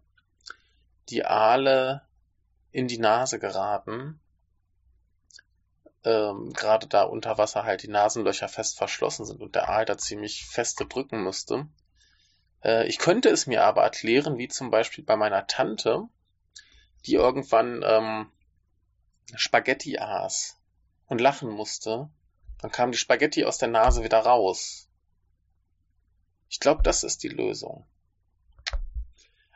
[1.08, 2.02] die Aale
[2.70, 4.20] in die Nase geraten
[6.04, 9.98] ähm, gerade da unter Wasser halt die Nasenlöcher fest verschlossen sind und der Aal da
[9.98, 11.66] ziemlich feste drücken müsste.
[12.64, 16.04] Äh, ich könnte es mir aber erklären, wie zum Beispiel bei meiner Tante,
[17.06, 18.32] die irgendwann ähm,
[19.34, 20.56] Spaghetti aß
[21.06, 22.08] und lachen musste.
[22.58, 24.89] Dann kam die Spaghetti aus der Nase wieder raus.
[26.50, 27.86] Ich glaube, das ist die Lösung.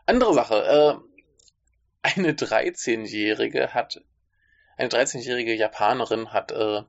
[0.06, 0.54] Andere Sache.
[0.64, 1.28] Äh,
[2.02, 4.00] eine 13-Jährige hat
[4.76, 6.82] eine 13-jährige Japanerin hat äh,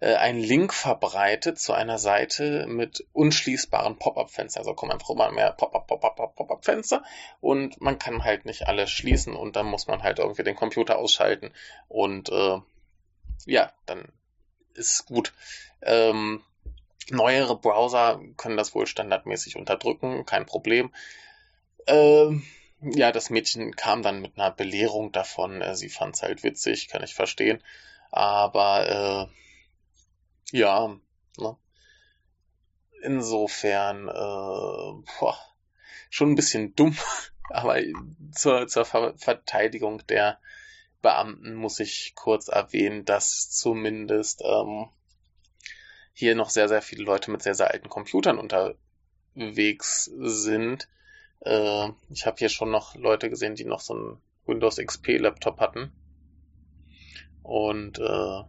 [0.00, 4.60] äh, einen Link verbreitet zu einer Seite mit unschließbaren Pop-up-Fenstern.
[4.60, 7.04] Also kommen einfach immer mehr Pop-up, Pop-up, Pop-up-Fenster
[7.40, 10.98] und man kann halt nicht alle schließen und dann muss man halt irgendwie den Computer
[10.98, 11.52] ausschalten
[11.88, 12.58] und äh,
[13.46, 14.08] ja, dann
[14.74, 15.32] ist gut.
[15.82, 16.42] Ähm,
[17.10, 20.92] neuere Browser können das wohl standardmäßig unterdrücken, kein Problem.
[21.86, 22.44] Ähm,
[22.80, 25.62] ja, das Mädchen kam dann mit einer Belehrung davon.
[25.62, 27.62] Äh, sie fand es halt witzig, kann ich verstehen.
[28.10, 29.30] Aber
[30.52, 30.96] äh, ja,
[31.38, 31.56] ne?
[33.02, 34.12] insofern äh,
[35.18, 35.38] boah,
[36.10, 36.96] schon ein bisschen dumm.
[37.50, 37.78] Aber
[38.32, 40.38] zur, zur Ver Verteidigung der
[41.02, 44.88] Beamten muss ich kurz erwähnen, dass zumindest ähm,
[46.12, 50.88] hier noch sehr, sehr viele Leute mit sehr, sehr alten Computern unterwegs sind
[51.44, 55.60] äh, ich habe hier schon noch Leute gesehen, die noch so einen Windows XP Laptop
[55.60, 55.92] hatten.
[57.42, 58.42] Und äh,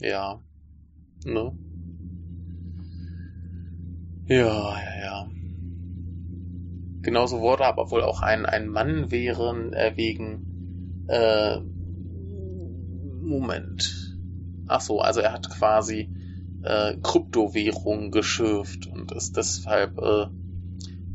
[0.00, 0.40] ja,
[1.24, 1.56] ne?
[4.26, 5.30] Ja, ja, ja.
[7.02, 10.40] Genauso wurde aber wohl auch ein, ein Mann wären äh, wegen
[11.06, 11.58] äh,
[13.20, 14.18] Moment.
[14.66, 16.10] Ach so, also er hat quasi
[16.68, 20.26] äh, Kryptowährung geschürft und ist deshalb äh,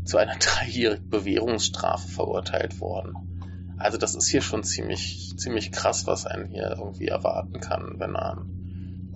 [0.04, 3.76] zu einer dreijährigen Bewährungsstrafe verurteilt worden.
[3.78, 8.16] Also das ist hier schon ziemlich, ziemlich krass, was einen hier irgendwie erwarten kann, wenn
[8.16, 8.46] er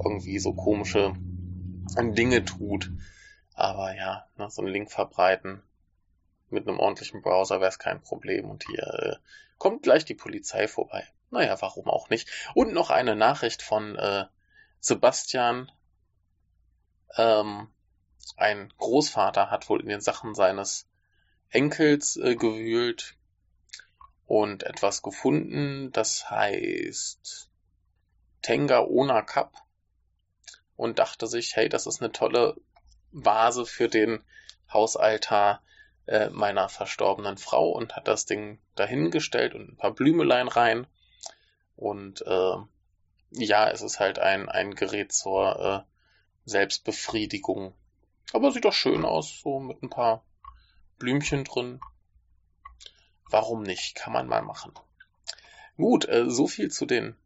[0.04, 1.14] irgendwie so komische
[1.96, 2.92] Dinge tut.
[3.56, 5.64] Aber ja, ne, so einen Link verbreiten
[6.50, 8.50] mit einem ordentlichen Browser wäre es kein Problem.
[8.50, 9.16] Und hier äh,
[9.58, 11.08] kommt gleich die Polizei vorbei.
[11.32, 12.30] Naja, warum auch nicht.
[12.54, 14.26] Und noch eine Nachricht von äh,
[14.80, 15.72] Sebastian.
[17.16, 17.70] Ähm,
[18.36, 20.88] ein Großvater hat wohl in den Sachen seines
[21.50, 23.16] Enkels äh, gewühlt
[24.26, 27.50] und etwas gefunden, das heißt
[28.42, 29.54] Tenga Ona Cup
[30.76, 32.56] und dachte sich, hey, das ist eine tolle
[33.12, 34.24] Vase für den
[34.72, 35.64] Hausaltar
[36.06, 40.88] äh, meiner verstorbenen Frau und hat das Ding dahingestellt und ein paar Blümelein rein
[41.76, 42.56] und äh,
[43.32, 45.97] ja, es ist halt ein, ein Gerät zur äh,
[46.48, 47.74] Selbstbefriedigung.
[48.32, 50.24] Aber sieht doch schön aus, so mit ein paar
[50.98, 51.82] Blümchen drin.
[53.30, 53.96] Warum nicht?
[53.96, 54.72] Kann man mal machen.
[55.76, 57.18] Gut, äh, so viel zu den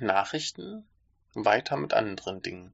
[0.00, 0.88] Nachrichten.
[1.34, 2.72] Weiter mit anderen Dingen.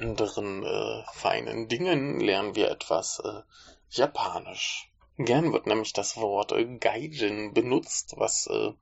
[0.00, 3.42] Anderen äh, feinen Dingen, lernen wir etwas äh,
[3.90, 4.90] Japanisch.
[5.18, 8.72] Gern wird nämlich das Wort äh, Gaijin benutzt, was äh,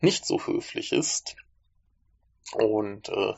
[0.00, 1.36] nicht so höflich ist.
[2.54, 3.34] Und äh,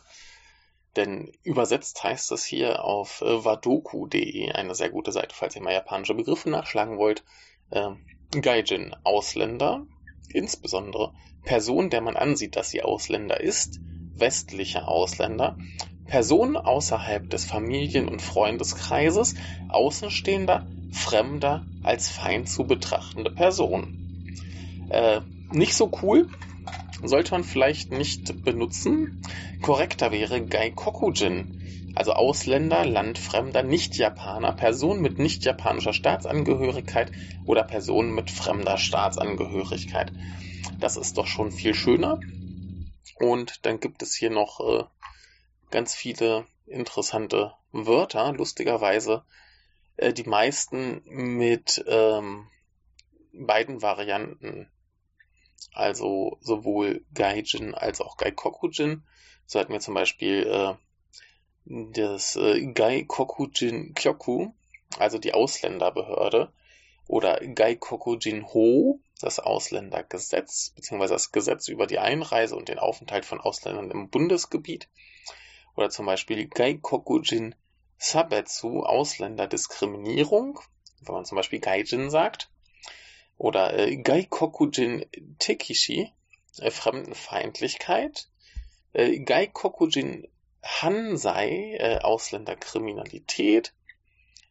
[0.96, 5.72] denn übersetzt heißt es hier auf äh, wadoku.de, eine sehr gute Seite, falls ihr mal
[5.72, 7.24] japanische Begriffe nachschlagen wollt.
[7.70, 7.90] Äh,
[8.32, 9.86] Gaijin, Ausländer,
[10.28, 13.80] insbesondere Person, der man ansieht, dass sie Ausländer ist,
[14.14, 15.56] westliche Ausländer,
[16.10, 19.36] Person außerhalb des Familien- und Freundeskreises,
[19.68, 23.94] Außenstehender, Fremder als Feind zu betrachtende Person.
[24.88, 25.20] Äh,
[25.50, 26.28] nicht so cool,
[27.00, 29.14] sollte man vielleicht nicht benutzen.
[29.62, 31.46] Korrekter wäre Gaikokujin,
[31.94, 37.12] also Ausländer, Landfremder, Nicht-Japaner, Person mit nicht-japanischer Staatsangehörigkeit
[37.44, 40.12] oder Person mit fremder Staatsangehörigkeit.
[40.80, 42.18] Das ist doch schon viel schöner.
[43.14, 44.84] Und dann gibt es hier noch äh,
[45.70, 49.24] ganz viele interessante Wörter, lustigerweise
[49.96, 52.48] äh, die meisten mit ähm,
[53.32, 54.70] beiden Varianten.
[55.72, 59.04] Also sowohl Gaijin als auch Gaikokujin.
[59.46, 60.74] So hatten wir zum Beispiel äh,
[61.92, 64.52] das äh, Gaikokujin Kyoku,
[64.98, 66.52] also die Ausländerbehörde,
[67.06, 73.40] oder Gaikokujin Ho, das Ausländergesetz, beziehungsweise das Gesetz über die Einreise und den Aufenthalt von
[73.40, 74.88] Ausländern im Bundesgebiet.
[75.80, 77.54] Oder zum Beispiel Gaikokujin
[77.96, 80.60] Sabetsu, Ausländerdiskriminierung,
[81.00, 82.50] wenn man zum Beispiel Gaijin sagt.
[83.38, 85.06] Oder äh, Gaikokujin
[85.38, 86.12] Tekishi,
[86.58, 88.28] äh, Fremdenfeindlichkeit.
[88.92, 90.28] Äh, Gaikokujin
[90.62, 93.72] Hansai, äh, Ausländerkriminalität.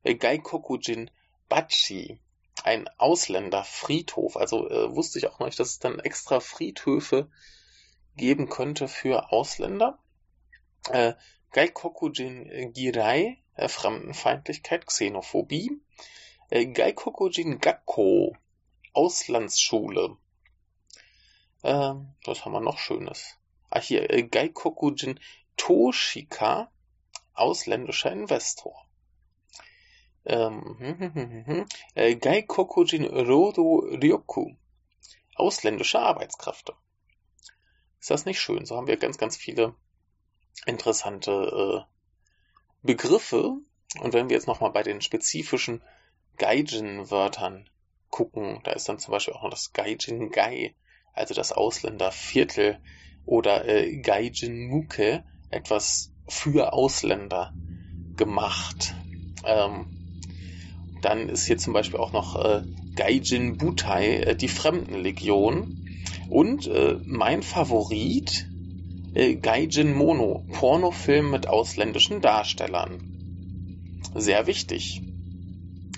[0.02, 1.12] Äh, Gaikokujin
[1.48, 2.20] Bachi,
[2.64, 4.36] ein Ausländerfriedhof.
[4.36, 7.30] Also äh, wusste ich auch noch nicht, dass es dann extra Friedhöfe
[8.16, 10.00] geben könnte für Ausländer
[10.90, 11.14] äh,
[11.52, 15.82] Gaikokujin Girai, äh, Fremdenfeindlichkeit, Xenophobie,
[16.50, 18.36] äh, Gaikokujin Gakko,
[18.94, 20.18] Auslandsschule.
[21.64, 21.94] Äh,
[22.26, 23.38] was haben wir noch Schönes?
[23.70, 25.20] Ah, hier, äh, Gaikokujin
[25.58, 26.72] Toshika,
[27.34, 28.86] ausländischer Investor.
[30.26, 34.54] Ähm, hm, hm, hm, hm, äh, Gaikokujin Rodo Ryoku,
[35.36, 36.74] ausländische Arbeitskräfte.
[38.00, 38.66] Ist das nicht schön?
[38.66, 39.76] So haben wir ganz, ganz viele
[40.66, 43.58] interessante äh, Begriffe.
[44.02, 45.82] Und wenn wir jetzt nochmal bei den spezifischen
[46.38, 47.70] Gaijin-Wörtern
[48.10, 50.76] gucken, da ist dann zum Beispiel auch noch das Gaijin Gai,
[51.14, 52.80] also das Ausländerviertel,
[53.26, 57.54] oder äh, Gaijin Muke, etwas für Ausländer
[58.16, 58.96] gemacht.
[59.46, 59.88] Ähm,
[61.02, 62.64] dann ist hier zum Beispiel auch noch äh,
[62.96, 65.86] Gaijin Butai, äh, die Fremdenlegion.
[66.30, 68.48] Und äh, mein Favorit
[69.14, 73.02] Gaijin Mono, Pornofilm mit ausländischen Darstellern.
[74.14, 75.02] Sehr wichtig.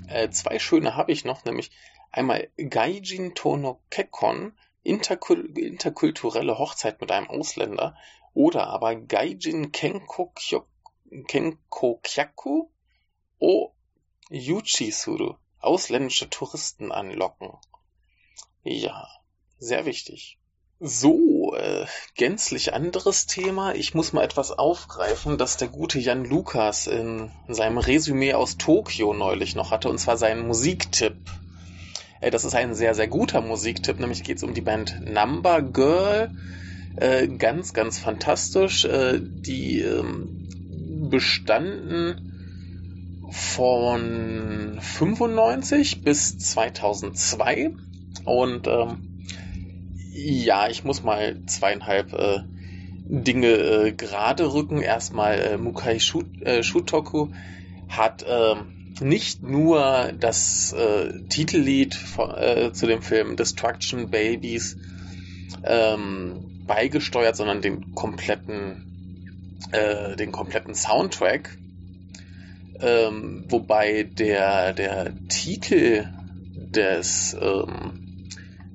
[0.07, 1.72] Äh, zwei schöne habe ich noch, nämlich
[2.12, 7.97] einmal Gaijin Tono Kekon, interkul interkulturelle Hochzeit mit einem Ausländer,
[8.34, 10.34] oder aber Gaijin Kenko
[12.03, 12.70] Kyaku
[13.39, 13.72] o
[14.30, 17.51] Yuchisuru, ausländische Touristen anlocken.
[18.64, 19.07] Ja,
[19.57, 20.38] sehr wichtig.
[20.84, 23.75] So, äh, gänzlich anderes Thema.
[23.75, 29.13] Ich muss mal etwas aufgreifen, das der gute Jan Lukas in seinem Resümee aus Tokio
[29.13, 31.17] neulich noch hatte, und zwar seinen Musiktipp.
[32.19, 35.61] Äh, das ist ein sehr, sehr guter Musiktipp, nämlich geht es um die Band Number
[35.61, 36.32] Girl.
[36.95, 38.84] Äh, ganz, ganz fantastisch.
[38.86, 40.47] Äh, die ähm,
[41.11, 47.69] bestanden von 95 bis 2002
[48.25, 49.11] und ähm,
[50.14, 52.39] ja, ich muss mal zweieinhalb äh,
[53.05, 54.82] Dinge äh, gerade rücken.
[54.82, 57.30] Erstmal äh, Mukai Shut, äh, Shutoku
[57.88, 58.55] hat äh,
[58.99, 64.78] nicht nur das äh, Titellied von, äh, zu dem Film Destruction Babies
[65.64, 71.57] ähm, beigesteuert, sondern den kompletten, äh, den kompletten Soundtrack.
[72.80, 76.07] Ähm, wobei der, der Titel
[76.55, 77.90] des ähm,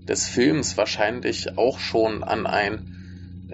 [0.09, 2.81] des Films wahrscheinlich auch schon an ein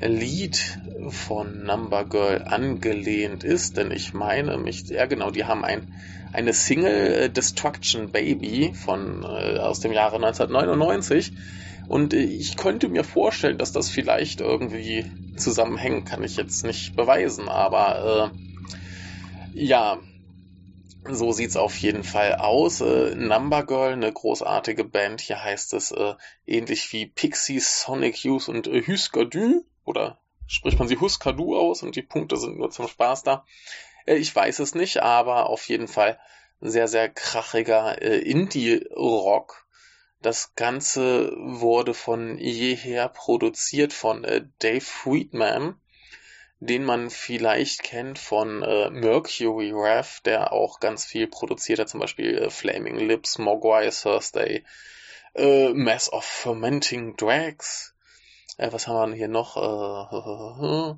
[0.00, 0.80] Lied
[1.10, 5.86] von Number Girl angelehnt ist, denn ich meine mich, ja genau, die haben ein,
[6.32, 11.32] eine Single äh, Destruction Baby von äh, aus dem Jahre 1999
[11.88, 15.04] und äh, ich könnte mir vorstellen, dass das vielleicht irgendwie
[15.36, 18.32] zusammenhängt, kann ich jetzt nicht beweisen, aber
[19.54, 19.98] äh, ja,
[21.08, 22.80] so sieht's auf jeden Fall aus.
[22.80, 25.20] Äh, Number Girl, eine großartige Band.
[25.20, 26.14] Hier heißt es äh,
[26.46, 29.64] ähnlich wie Pixies, Sonic Youth und äh, Huskadu.
[29.84, 33.44] Oder spricht man sie Huskadu aus und die Punkte sind nur zum Spaß da.
[34.06, 36.18] Äh, ich weiß es nicht, aber auf jeden Fall
[36.60, 39.66] sehr, sehr krachiger äh, Indie-Rock.
[40.20, 45.74] Das Ganze wurde von jeher produziert von äh, Dave Friedman
[46.62, 51.98] den man vielleicht kennt von äh, Mercury Rev, der auch ganz viel produziert hat, zum
[51.98, 54.64] Beispiel äh, Flaming Lips, Mogwai Thursday,
[55.34, 57.96] äh, Mass of Fermenting Drags.
[58.58, 59.56] Äh, was haben wir denn hier noch?
[59.56, 60.94] Äh,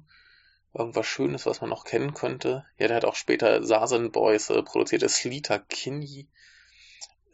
[0.78, 2.66] irgendwas Schönes, was man noch kennen könnte.
[2.76, 6.28] Ja, der hat auch später Sazen Boys äh, produziert, Sleater Kinney,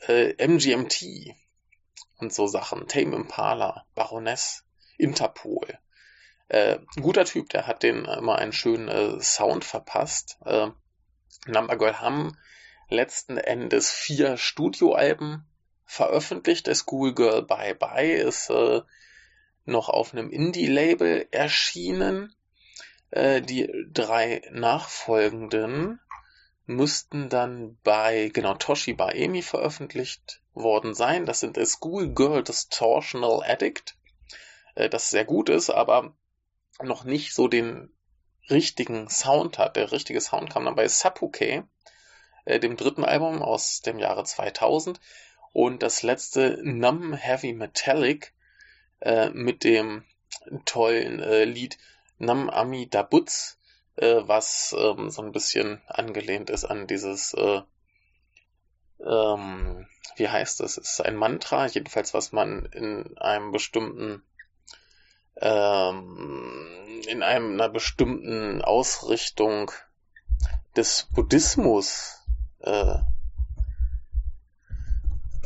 [0.07, 1.35] MGMT
[2.19, 2.87] und so Sachen.
[2.87, 4.65] Tame Impala, Baroness,
[4.99, 5.79] Interpol.
[6.51, 10.37] Äh, guter Typ, der hat den immer einen schönen äh, Sound verpasst.
[10.45, 10.71] Äh,
[11.47, 12.37] Number Girl haben
[12.89, 15.47] letzten Endes vier Studioalben
[15.85, 16.67] veröffentlicht.
[16.67, 18.83] Der Schoolgirl Bye Bye ist äh,
[19.65, 22.35] noch auf einem Indie-Label erschienen.
[23.13, 26.01] Äh, die drei nachfolgenden
[26.67, 31.27] müssten dann bei, genau, Toshi Baemi veröffentlicht worden sein.
[31.27, 33.97] Das sind A Schoolgirl Distortional Addict,
[34.75, 36.17] äh, das sehr gut ist, aber
[36.83, 37.91] noch nicht so den
[38.49, 39.77] richtigen Sound hat.
[39.77, 41.69] Der richtige Sound kam dann bei Sapuke,
[42.45, 45.01] äh, dem dritten Album aus dem Jahre 2000
[45.53, 48.35] und das letzte Numb Heavy Metallic
[49.01, 50.05] äh, mit dem
[50.65, 51.79] tollen äh, Lied
[52.19, 53.59] Nam Ami Dabutz,
[53.97, 57.63] äh, was ähm, so ein bisschen angelehnt ist an dieses, äh,
[59.05, 60.77] ähm, wie heißt das?
[60.77, 64.23] Es ist ein Mantra, jedenfalls was man in einem bestimmten
[65.37, 69.71] ähm, in einem, einer bestimmten Ausrichtung
[70.77, 72.21] des Buddhismus
[72.61, 72.99] äh,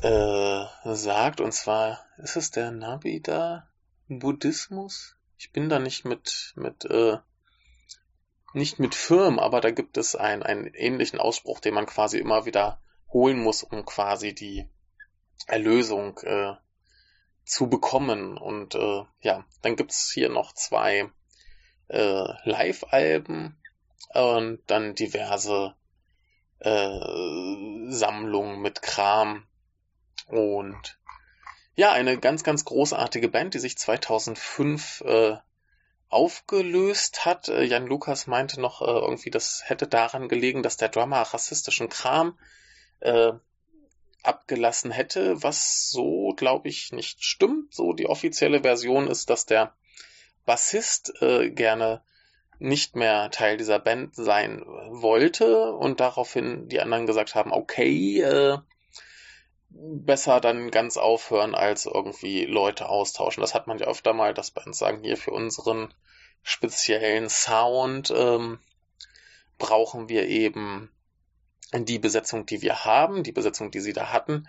[0.02, 1.40] äh, sagt.
[1.40, 3.68] Und zwar ist es der Nabida
[4.08, 5.16] Buddhismus?
[5.38, 7.18] Ich bin da nicht mit, mit, äh,
[8.52, 12.46] nicht mit firm, aber da gibt es einen, einen ähnlichen Ausspruch, den man quasi immer
[12.46, 12.80] wieder
[13.12, 14.68] holen muss, um quasi die
[15.46, 16.54] Erlösung äh,
[17.44, 18.36] zu bekommen.
[18.38, 21.10] Und äh, ja, dann gibt's hier noch zwei
[21.88, 23.56] äh, Live-Alben
[24.14, 25.74] und dann diverse
[26.60, 27.00] äh,
[27.88, 29.46] Sammlungen mit Kram.
[30.26, 30.98] Und
[31.76, 35.36] ja, eine ganz, ganz großartige Band, die sich 2005 äh,
[36.08, 37.48] aufgelöst hat.
[37.48, 41.88] Äh, Jan Lukas meinte noch äh, irgendwie, das hätte daran gelegen, dass der Drummer rassistischen
[41.88, 42.38] Kram
[43.00, 43.32] äh,
[44.26, 47.74] abgelassen hätte, was so, glaube ich, nicht stimmt.
[47.74, 49.74] So die offizielle Version ist, dass der
[50.44, 52.02] Bassist äh, gerne
[52.58, 58.58] nicht mehr Teil dieser Band sein wollte und daraufhin die anderen gesagt haben, okay, äh,
[59.70, 63.40] besser dann ganz aufhören als irgendwie Leute austauschen.
[63.40, 65.92] Das hat man ja öfter mal, dass Bands sagen, hier für unseren
[66.42, 68.60] speziellen Sound ähm,
[69.58, 70.90] brauchen wir eben
[71.80, 74.48] die Besetzung, die wir haben, die Besetzung, die sie da hatten,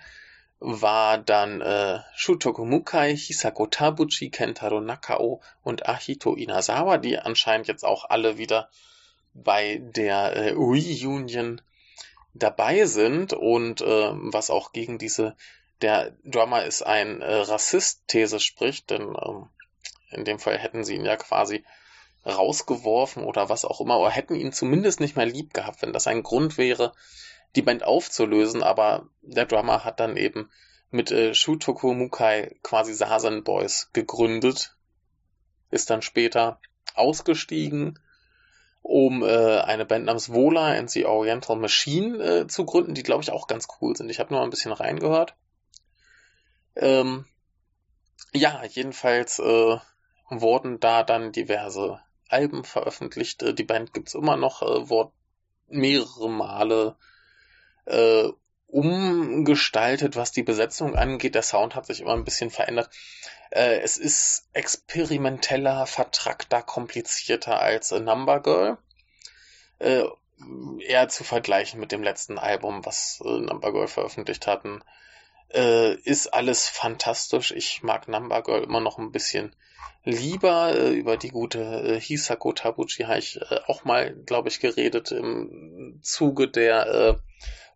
[0.60, 7.84] war dann äh, Shutoku Mukai, Hisako Tabuchi, Kentaro Nakao und Ahito Inazawa, die anscheinend jetzt
[7.84, 8.70] auch alle wieder
[9.34, 11.62] bei der äh, Reunion
[12.34, 13.34] dabei sind.
[13.34, 15.36] Und äh, was auch gegen diese
[15.82, 19.50] der Drummer ist ein äh, Rassist-These spricht, denn ähm,
[20.10, 21.66] in dem Fall hätten sie ihn ja quasi
[22.26, 26.08] rausgeworfen oder was auch immer, oder hätten ihn zumindest nicht mehr lieb gehabt, wenn das
[26.08, 26.94] ein Grund wäre,
[27.56, 30.50] die Band aufzulösen, aber der Drummer hat dann eben
[30.92, 34.76] mit äh, Shutoku Mukai quasi Sazen Boys gegründet,
[35.72, 36.60] ist dann später
[36.96, 38.00] ausgestiegen,
[38.82, 43.24] um äh, eine Band namens Vola and the Oriental Machine äh, zu gründen, die glaube
[43.24, 44.10] ich auch ganz cool sind.
[44.10, 45.36] Ich habe nur ein bisschen reingehört.
[46.76, 47.26] Ähm,
[48.34, 49.78] ja, jedenfalls äh,
[50.30, 52.00] wurden da dann diverse
[52.30, 53.44] Alben veröffentlicht.
[53.44, 55.12] Äh, die Band gibt's immer noch, äh, wurde
[55.68, 56.96] mehrere Male
[57.86, 58.30] äh,
[58.68, 61.36] umgestaltet, was die Besetzung angeht.
[61.36, 62.90] Der Sound hat sich immer ein bisschen verändert.
[63.52, 68.78] Äh, es ist experimenteller, vertrackter, komplizierter als A Number Girl.
[69.80, 70.06] Äh,
[70.80, 74.84] eher zu vergleichen mit dem letzten Album, was äh, Number Girl veröffentlicht hatten.
[75.54, 77.52] Äh, ist alles fantastisch.
[77.52, 79.56] Ich mag Number Girl immer noch ein bisschen
[80.04, 80.76] lieber.
[80.76, 85.12] Äh, über die gute äh, Hisako Tabuchi habe ich äh, auch mal, glaube ich, geredet
[85.12, 87.16] im Zuge der äh,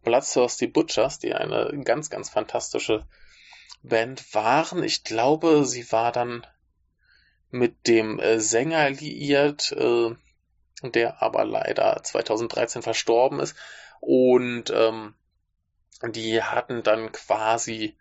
[0.04, 3.06] Bloodthirsty Butchers, die eine ganz, ganz fantastische
[3.84, 4.84] Band waren.
[4.84, 6.46] Ich glaube, sie war dann
[7.52, 9.76] mit dem äh, Sänger liiert,
[10.84, 13.56] der aber leider 2013 verstorben ist.
[14.00, 15.14] Und ähm,
[16.04, 17.98] die hatten dann quasi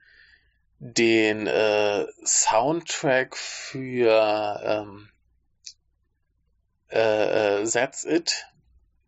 [0.79, 5.09] den äh, Soundtrack für ähm,
[6.91, 8.47] äh, äh, That's It,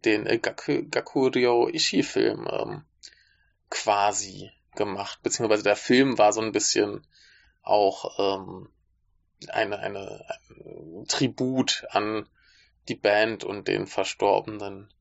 [0.05, 2.85] den äh, Gaku, Gakurio Ishii-Film ähm,
[3.71, 7.07] quasi gemacht, beziehungsweise der Film war so ein bisschen
[7.63, 8.69] auch ähm,
[9.49, 12.29] eine, eine, ein Tribut an
[12.89, 14.93] die Band und den verstorbenen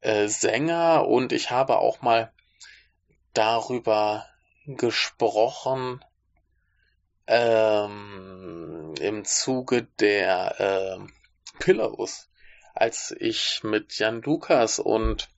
[0.00, 1.06] äh, Sänger.
[1.06, 2.32] Und ich habe auch mal
[3.34, 4.26] darüber
[4.66, 6.04] gesprochen
[7.26, 10.98] ähm, im Zuge der äh,
[11.58, 12.28] Pillows,
[12.74, 15.28] als ich mit Jan Lukas und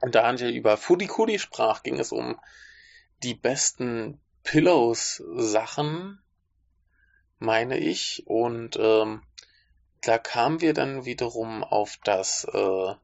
[0.00, 2.40] Daniel über Fudikudi sprach, ging es um
[3.22, 6.20] die besten Pillows-Sachen,
[7.38, 9.22] meine ich, und ähm,
[10.00, 12.94] da kamen wir dann wiederum auf das äh,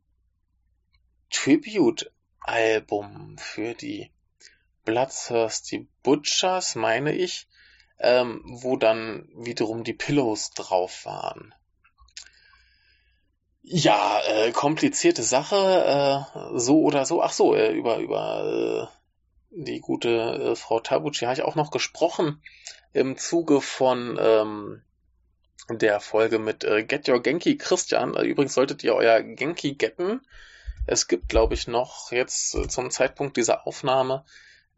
[2.45, 4.11] Tribute-Album für die
[4.85, 7.49] Bloodthirsty Butchers, meine ich,
[7.99, 11.55] ähm, wo dann wiederum die Pillows drauf waren.
[13.63, 17.23] Ja, äh, komplizierte Sache, äh, so oder so.
[17.23, 18.99] Ach so, äh, über über äh,
[19.51, 22.43] die gute äh, Frau Tabuchi habe ich auch noch gesprochen
[22.95, 24.83] im Zuge von ähm,
[25.69, 28.15] der Folge mit äh, Get Your Genki Christian.
[28.15, 30.23] Äh, übrigens solltet ihr euer Genki getten.
[30.89, 34.25] Es gibt, glaube ich, noch jetzt äh, zum Zeitpunkt dieser Aufnahme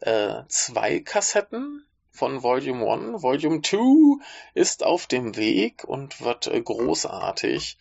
[0.00, 3.22] äh, zwei Kassetten von Volume 1.
[3.22, 4.20] Volume 2
[4.54, 7.78] ist auf dem Weg und wird äh, großartig.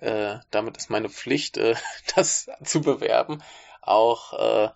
[0.00, 1.74] Äh, damit ist meine Pflicht, äh,
[2.16, 3.42] das zu bewerben,
[3.82, 4.70] auch, äh,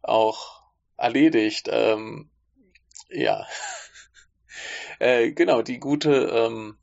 [0.00, 0.62] auch
[0.96, 1.68] erledigt.
[1.70, 2.30] Ähm,
[3.10, 3.46] ja.
[5.00, 6.79] äh, genau, die gute ähm,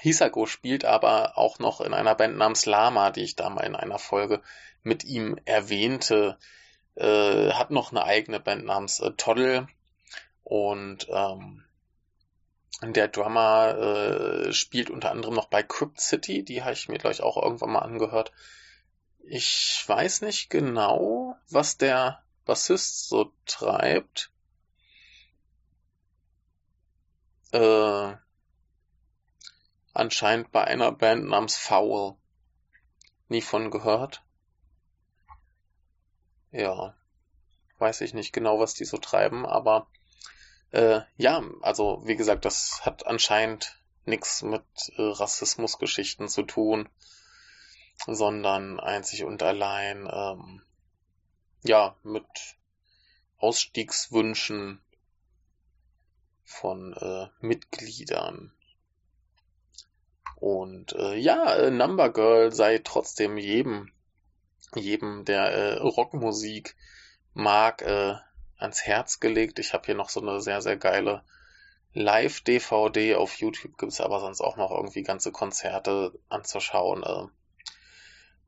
[0.00, 3.76] Hisako spielt aber auch noch in einer Band namens Lama, die ich da mal in
[3.76, 4.40] einer Folge
[4.82, 6.38] mit ihm erwähnte
[6.94, 9.68] äh, hat noch eine eigene Band namens äh, Toddle
[10.44, 11.64] und ähm,
[12.82, 17.22] der Drummer äh, spielt unter anderem noch bei Crypt City, die habe ich mir gleich
[17.22, 18.32] auch irgendwann mal angehört.
[19.22, 24.30] Ich weiß nicht genau, was der Bassist so treibt.
[27.52, 28.14] Äh,
[29.92, 32.16] anscheinend bei einer Band namens Foul.
[33.28, 34.22] Nie von gehört.
[36.52, 36.94] Ja,
[37.78, 39.86] weiß ich nicht genau, was die so treiben, aber
[40.72, 44.64] äh, ja, also wie gesagt, das hat anscheinend nichts mit
[44.96, 46.88] äh, Rassismusgeschichten zu tun,
[48.06, 50.62] sondern einzig und allein ähm,
[51.62, 52.26] ja mit
[53.38, 54.80] Ausstiegswünschen
[56.44, 58.52] von äh, Mitgliedern.
[60.40, 63.92] Und äh, ja, äh, Number Girl sei trotzdem jedem
[64.74, 66.76] jedem, der äh, Rockmusik
[67.34, 68.14] mag, äh,
[68.56, 69.58] ans Herz gelegt.
[69.58, 71.24] Ich habe hier noch so eine sehr, sehr geile
[71.92, 73.16] Live-DVD.
[73.16, 77.02] Auf YouTube gibt es aber sonst auch noch irgendwie ganze Konzerte anzuschauen.
[77.02, 77.26] Äh,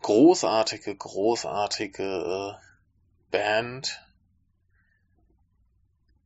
[0.03, 2.65] großartige, großartige äh,
[3.31, 4.01] Band.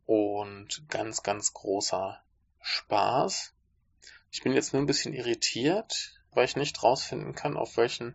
[0.04, 2.20] Und ganz, ganz großer
[2.60, 3.55] Spaß.
[4.37, 8.14] Ich bin jetzt nur ein bisschen irritiert, weil ich nicht rausfinden kann, auf welchen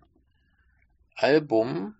[1.15, 1.97] Album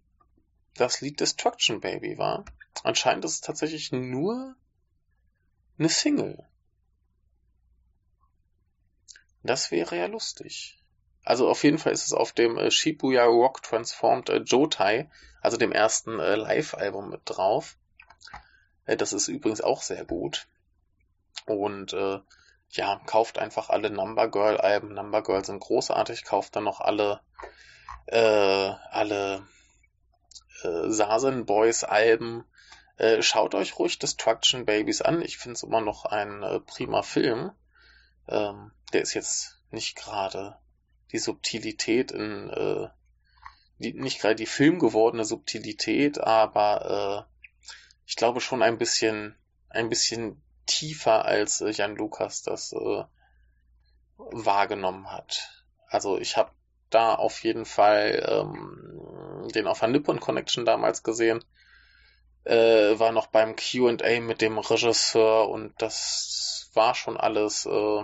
[0.76, 2.46] das Lied Destruction Baby war.
[2.84, 4.56] Anscheinend ist es tatsächlich nur
[5.80, 6.46] eine Single.
[9.42, 10.80] Das wäre ja lustig.
[11.24, 15.10] Also auf jeden Fall ist es auf dem äh, Shibuya Rock Transformed äh, Jotai,
[15.42, 17.76] also dem ersten äh, Live-Album mit drauf.
[18.86, 20.48] Das ist übrigens auch sehr gut.
[21.48, 22.20] Und äh,
[22.72, 24.94] ja, kauft einfach alle Number Girl Alben.
[24.94, 26.24] Number Girl sind großartig.
[26.24, 27.22] Kauft dann noch alle
[28.08, 29.46] äh, alle
[30.64, 32.46] äh, Sazen Boys Alben.
[32.98, 35.22] Äh, schaut euch ruhig Destruction Babies an.
[35.22, 37.52] Ich finde es immer noch ein äh, prima Film.
[38.28, 40.58] Ähm, der ist jetzt nicht gerade
[41.12, 42.88] die Subtilität in äh,
[43.80, 47.34] die, nicht gerade die filmgewordene Subtilität, aber äh,
[48.06, 49.36] ich glaube schon ein bisschen
[49.70, 53.04] ein bisschen tiefer als äh, Jan Lukas das äh,
[54.18, 55.66] wahrgenommen hat.
[55.88, 56.52] Also ich habe
[56.90, 61.44] da auf jeden Fall ähm, den auf der Nippon Connection damals gesehen.
[62.44, 68.04] Äh, war noch beim QA mit dem Regisseur und das war schon alles äh,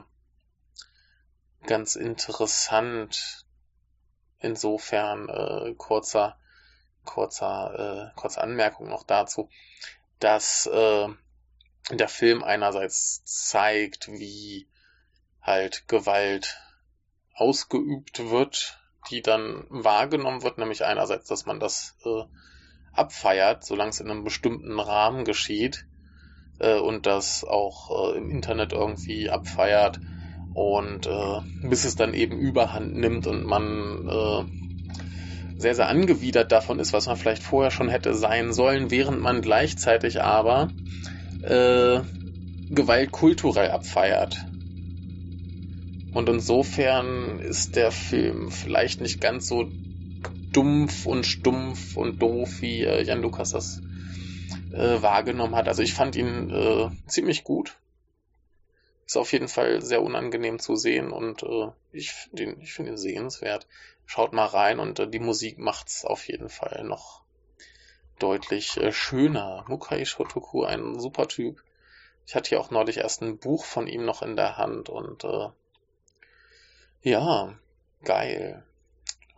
[1.66, 3.46] ganz interessant.
[4.40, 6.38] Insofern äh, kurzer,
[7.04, 9.50] kurzer, äh, kurze Anmerkung noch dazu,
[10.20, 11.08] dass äh,
[11.92, 14.68] der Film einerseits zeigt, wie
[15.42, 16.58] halt Gewalt
[17.34, 18.80] ausgeübt wird,
[19.10, 22.24] die dann wahrgenommen wird, nämlich einerseits, dass man das äh,
[22.92, 25.86] abfeiert, solange es in einem bestimmten Rahmen geschieht
[26.60, 30.02] äh, und das auch äh, im Internet irgendwie abfeiert
[30.54, 36.80] und äh, bis es dann eben überhand nimmt und man äh, sehr, sehr angewidert davon
[36.80, 40.72] ist, was man vielleicht vorher schon hätte sein sollen, während man gleichzeitig aber
[41.48, 42.04] äh,
[42.70, 44.50] Gewalt kulturell abfeiert.
[46.12, 49.72] Und insofern ist der Film vielleicht nicht ganz so
[50.52, 53.82] dumpf und stumpf und doof, wie äh, Jan Lukas das
[54.72, 55.68] äh, wahrgenommen hat.
[55.68, 57.78] Also ich fand ihn äh, ziemlich gut.
[59.06, 62.98] Ist auf jeden Fall sehr unangenehm zu sehen und äh, ich finde ihn, find ihn
[62.98, 63.68] sehenswert.
[64.06, 67.22] Schaut mal rein und äh, die Musik macht's auf jeden Fall noch
[68.20, 69.66] deutlich äh, schöner.
[69.68, 71.64] Mukai Shotoku, ein super Typ.
[72.26, 75.24] Ich hatte hier auch neulich erst ein Buch von ihm noch in der Hand und
[75.24, 75.50] äh,
[77.02, 77.54] ja,
[78.04, 78.64] geil.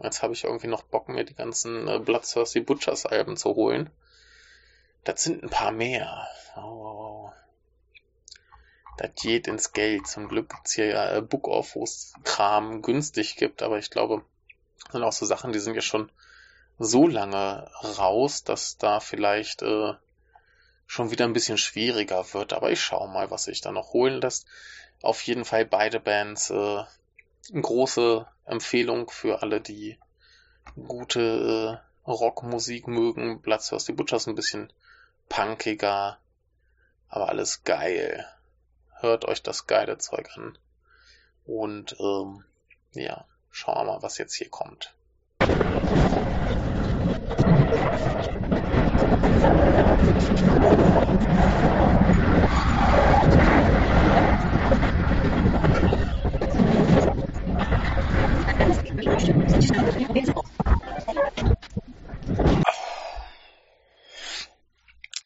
[0.01, 3.89] Jetzt habe ich irgendwie noch Bock, mir die ganzen äh, Bloodthirsty Butchers Alben zu holen.
[5.03, 6.27] Das sind ein paar mehr.
[6.55, 7.33] Oh, oh, oh.
[8.97, 10.07] Das geht ins Geld.
[10.07, 13.89] Zum Glück gibt's hier ja äh, Book off, wo es Kram günstig gibt, aber ich
[13.91, 14.23] glaube,
[14.91, 16.11] sind auch so Sachen, die sind ja schon
[16.79, 17.69] so lange
[17.99, 19.93] raus, dass da vielleicht äh,
[20.87, 22.53] schon wieder ein bisschen schwieriger wird.
[22.53, 24.47] Aber ich schaue mal, was sich da noch holen lässt.
[25.01, 26.83] Auf jeden Fall beide Bands äh,
[27.53, 29.99] große Empfehlung für alle, die
[30.87, 33.41] gute äh, Rockmusik mögen.
[33.41, 34.71] Bloodthirsty Butchers ein bisschen
[35.27, 36.17] punkiger,
[37.09, 38.25] aber alles geil.
[38.99, 40.57] Hört euch das geile Zeug an.
[41.45, 42.43] Und ähm,
[42.93, 44.93] ja, schauen wir mal, was jetzt hier kommt.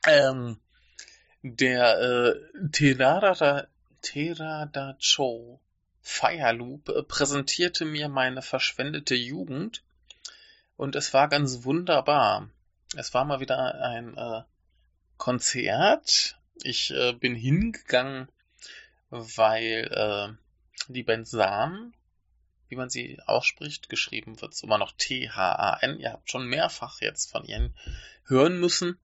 [0.06, 0.58] Ähm,
[1.44, 3.68] der äh, Terada,
[4.02, 5.60] Terada Cho
[6.02, 9.82] Fireloop äh, präsentierte mir meine verschwendete Jugend
[10.78, 12.50] und es war ganz wunderbar.
[12.96, 14.42] Es war mal wieder ein äh,
[15.18, 16.38] Konzert.
[16.64, 18.30] Ich äh, bin hingegangen,
[19.10, 21.94] weil äh, die Band Sam
[22.74, 23.88] wie man sie ausspricht.
[23.88, 26.00] Geschrieben wird immer noch T-H-A-N.
[26.00, 27.76] Ihr habt schon mehrfach jetzt von ihnen
[28.26, 28.98] hören müssen.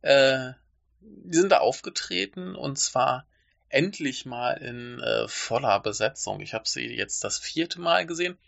[0.00, 0.52] Äh,
[1.00, 3.26] die sind da aufgetreten und zwar
[3.68, 6.40] endlich mal in äh, voller Besetzung.
[6.40, 8.38] Ich habe sie jetzt das vierte Mal gesehen.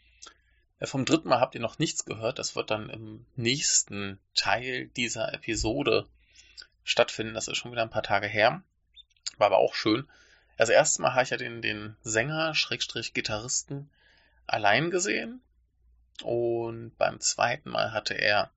[0.79, 2.39] Äh, vom dritten Mal habt ihr noch nichts gehört.
[2.39, 6.07] Das wird dann im nächsten Teil dieser Episode
[6.85, 7.35] stattfinden.
[7.35, 8.63] Das ist schon wieder ein paar Tage her.
[9.39, 10.09] War aber auch schön.
[10.57, 13.91] Das erste Mal habe ich ja den, den Sänger, Schrägstrich Gitarristen
[14.47, 15.43] allein gesehen.
[16.23, 18.51] Und beim zweiten Mal hatte er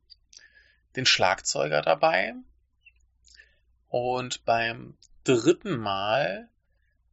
[0.95, 2.33] den Schlagzeuger dabei.
[3.89, 6.47] Und beim dritten Mal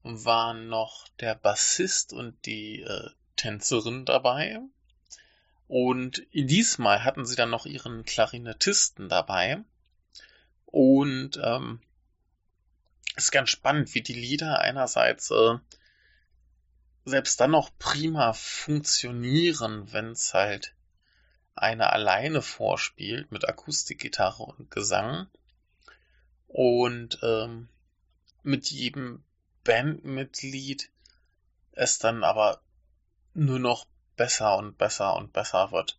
[0.03, 4.61] waren noch der Bassist und die äh, Tänzerin dabei.
[5.69, 9.59] Und diesmal hatten sie dann noch ihren Klarinettisten dabei.
[10.67, 11.81] Und ähm,
[13.17, 15.59] ist ganz spannend, wie die Lieder einerseits äh,
[17.05, 20.75] selbst dann noch prima funktionieren, wenn es halt
[21.55, 25.29] eine alleine vorspielt mit Akustikgitarre und Gesang.
[26.49, 27.69] Und ähm,
[28.43, 29.25] mit jedem
[29.65, 30.91] Bandmitglied
[31.73, 32.61] es dann aber
[33.35, 33.87] nur noch
[34.17, 35.99] besser und besser und besser wird.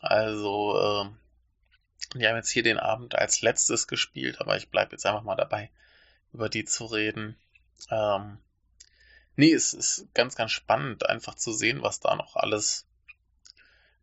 [0.00, 5.06] Also, äh, die haben jetzt hier den Abend als letztes gespielt, aber ich bleibe jetzt
[5.06, 5.70] einfach mal dabei,
[6.32, 7.36] über die zu reden.
[7.90, 8.38] Ähm,
[9.36, 12.86] nee, es ist ganz, ganz spannend, einfach zu sehen, was da noch alles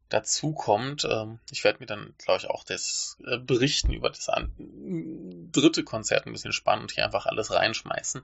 [0.09, 1.05] dazu kommt.
[1.05, 6.25] Ähm, ich werde mir dann, glaube ich, auch das äh, Berichten über das dritte Konzert
[6.25, 8.21] ein bisschen spannend hier einfach alles reinschmeißen.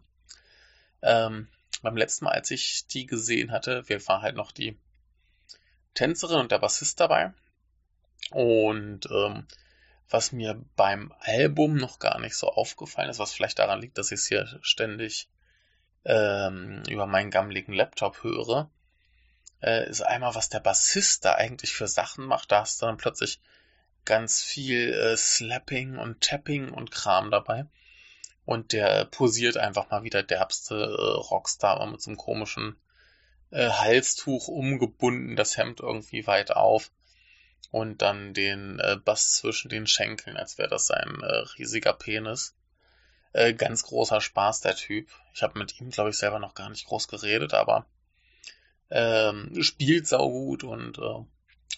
[1.01, 1.47] Ähm,
[1.81, 4.77] beim letzten Mal, als ich die gesehen hatte, wir war halt noch die
[5.99, 7.33] Tänzerin und der Bassist dabei.
[8.31, 9.45] Und ähm,
[10.09, 14.13] was mir beim Album noch gar nicht so aufgefallen ist, was vielleicht daran liegt, dass
[14.13, 15.27] ich es hier ständig
[16.05, 18.69] ähm, über meinen gammeligen Laptop höre,
[19.61, 22.49] äh, ist einmal, was der Bassist da eigentlich für Sachen macht.
[22.53, 23.41] Da hast du dann plötzlich
[24.05, 27.65] ganz viel äh, Slapping und Tapping und Kram dabei.
[28.45, 32.77] Und der posiert einfach mal wieder derbste äh, Rockstar mit so einem komischen
[33.51, 36.91] äh, Halstuch umgebunden, das Hemd irgendwie weit auf
[37.71, 42.55] und dann den äh, Bass zwischen den Schenkeln, als wäre das ein äh, riesiger Penis.
[43.31, 45.07] Äh, ganz großer Spaß, der Typ.
[45.33, 47.85] Ich habe mit ihm, glaube ich, selber noch gar nicht groß geredet, aber
[48.89, 51.25] ähm, spielt saugut und äh,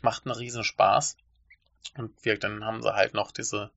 [0.01, 1.17] macht einen riesen Spaß.
[1.97, 3.71] Und wir, dann haben sie halt noch diese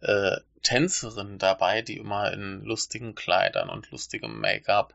[0.00, 4.94] äh, Tänzerin dabei, die immer in lustigen Kleidern und lustigem Make-up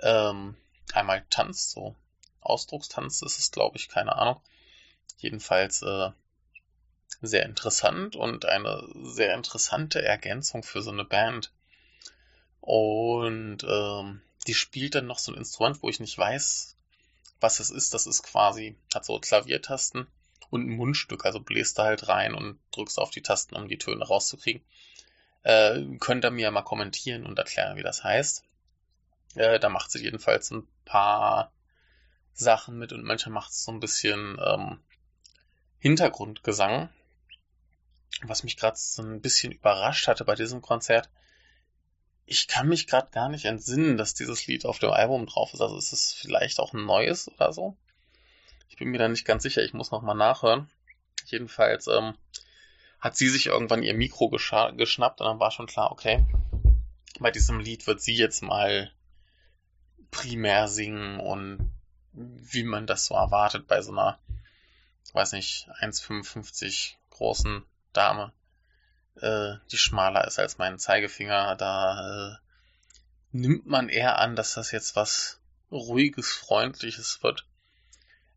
[0.00, 0.56] ähm,
[0.92, 1.96] einmal tanzt, so
[2.40, 4.40] Ausdruckstanz ist es, glaube ich, keine Ahnung.
[5.18, 6.10] Jedenfalls äh,
[7.22, 11.52] sehr interessant und eine sehr interessante Ergänzung für so eine Band.
[12.60, 16.76] Und ähm, die spielt dann noch so ein Instrument, wo ich nicht weiß,
[17.40, 17.94] was es ist.
[17.94, 20.06] Das ist quasi, hat so Klaviertasten
[20.50, 21.24] und ein Mundstück.
[21.24, 24.62] Also bläst da halt rein und drückst auf die Tasten, um die Töne rauszukriegen.
[25.42, 28.44] Äh, könnt ihr mir mal kommentieren und erklären, wie das heißt.
[29.34, 31.52] Äh, da macht sie jedenfalls ein paar
[32.32, 34.80] Sachen mit und manchmal macht es so ein bisschen ähm,
[35.78, 36.90] Hintergrundgesang.
[38.22, 41.10] Was mich gerade so ein bisschen überrascht hatte bei diesem Konzert.
[42.24, 45.60] Ich kann mich gerade gar nicht entsinnen, dass dieses Lied auf dem Album drauf ist.
[45.60, 47.76] Also ist es vielleicht auch ein neues oder so.
[48.68, 49.62] Ich bin mir da nicht ganz sicher.
[49.62, 50.70] Ich muss nochmal nachhören.
[51.26, 52.14] Jedenfalls ähm,
[53.00, 56.24] hat sie sich irgendwann ihr Mikro geschnappt und dann war schon klar, okay,
[57.20, 58.90] bei diesem Lied wird sie jetzt mal
[60.10, 61.72] primär singen und
[62.12, 64.18] wie man das so erwartet bei so einer
[65.16, 68.32] weiß nicht, 1,55 großen Dame,
[69.16, 72.36] äh, die schmaler ist als mein Zeigefinger, da äh,
[73.32, 75.40] nimmt man eher an, dass das jetzt was
[75.72, 77.46] ruhiges, freundliches wird.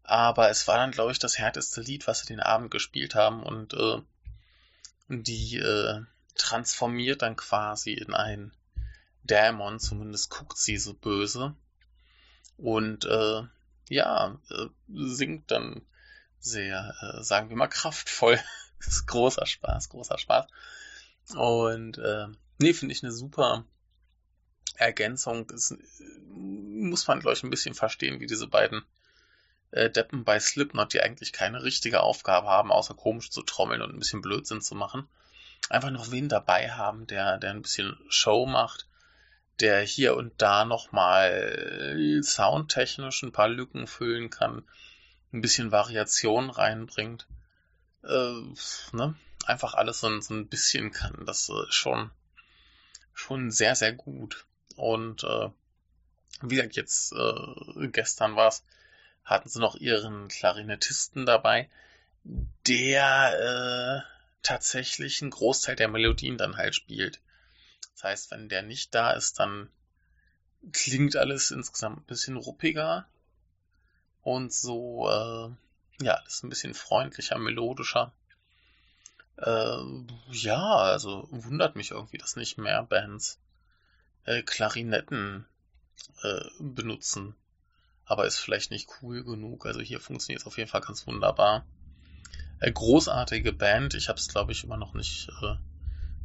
[0.04, 3.44] Aber es war dann, glaube ich, das härteste Lied, was sie den Abend gespielt haben
[3.44, 4.02] und äh,
[5.10, 6.02] die äh,
[6.36, 8.54] transformiert dann quasi in einen
[9.30, 11.56] Dämon, zumindest guckt sie so böse.
[12.58, 13.44] Und äh,
[13.90, 15.82] ja, äh, singt dann
[16.40, 18.40] sehr, äh, sagen wir mal, kraftvoll.
[18.80, 20.48] ist großer Spaß, großer Spaß.
[21.36, 22.28] Und äh,
[22.60, 23.66] nee, finde ich eine super
[24.76, 25.48] Ergänzung.
[25.48, 25.76] Das
[26.28, 28.84] muss man, glaube ich, ein bisschen verstehen, wie diese beiden
[29.72, 33.94] äh, Deppen bei Slipknot, die eigentlich keine richtige Aufgabe haben, außer komisch zu trommeln und
[33.94, 35.08] ein bisschen Blödsinn zu machen.
[35.70, 38.88] Einfach noch wen dabei haben, der, der ein bisschen Show macht,
[39.62, 44.64] der hier und da nochmal soundtechnisch ein paar Lücken füllen kann
[45.34, 47.28] ein bisschen Variation reinbringt.
[48.04, 48.42] Äh,
[48.94, 49.16] ne?
[49.46, 51.26] Einfach alles so, so ein bisschen kann.
[51.26, 52.12] Das ist schon,
[53.14, 54.46] schon sehr, sehr gut.
[54.76, 55.50] Und äh,
[56.42, 58.64] wie gesagt, jetzt äh, gestern war es,
[59.24, 61.70] hatten sie noch ihren Klarinettisten dabei,
[62.68, 67.20] der äh, tatsächlich einen Großteil der Melodien dann halt spielt.
[68.00, 69.70] Das heißt, wenn der nicht da ist, dann
[70.72, 73.06] klingt alles insgesamt ein bisschen ruppiger
[74.22, 78.14] und so, äh, ja, alles ein bisschen freundlicher, melodischer.
[79.36, 79.84] Äh,
[80.32, 83.38] ja, also wundert mich irgendwie, dass nicht mehr Bands
[84.24, 85.46] äh, Klarinetten
[86.24, 87.36] äh, benutzen.
[88.06, 89.66] Aber ist vielleicht nicht cool genug.
[89.66, 91.66] Also hier funktioniert es auf jeden Fall ganz wunderbar.
[92.62, 93.94] Äh, großartige Band.
[93.94, 95.58] Ich habe es, glaube ich, immer noch nicht äh,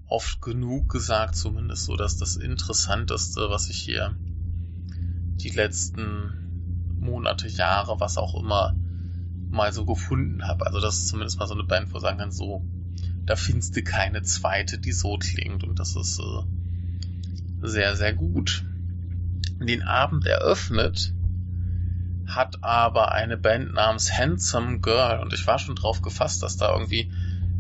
[0.07, 4.15] oft genug gesagt, zumindest so, dass das Interessanteste, was ich hier
[5.41, 6.33] die letzten
[7.01, 8.75] Monate, Jahre, was auch immer,
[9.51, 10.67] mal so gefunden habe.
[10.67, 12.63] Also das ist zumindest mal so eine Band, wo sagen kann, so,
[13.27, 18.65] da findest du keine zweite, die so klingt und das ist äh, sehr, sehr gut.
[19.61, 21.15] Den Abend eröffnet
[22.27, 26.73] hat aber eine Band namens Handsome Girl und ich war schon drauf gefasst, dass da
[26.73, 27.11] irgendwie,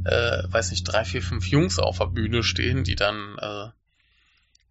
[0.05, 3.71] äh, weiß nicht, drei, vier, fünf Jungs auf der Bühne stehen, die dann äh,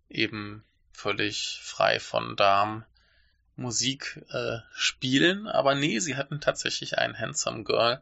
[0.09, 2.85] eben völlig frei von Darm
[3.55, 8.01] Musik äh, spielen, aber nee, sie hatten tatsächlich ein Handsome Girl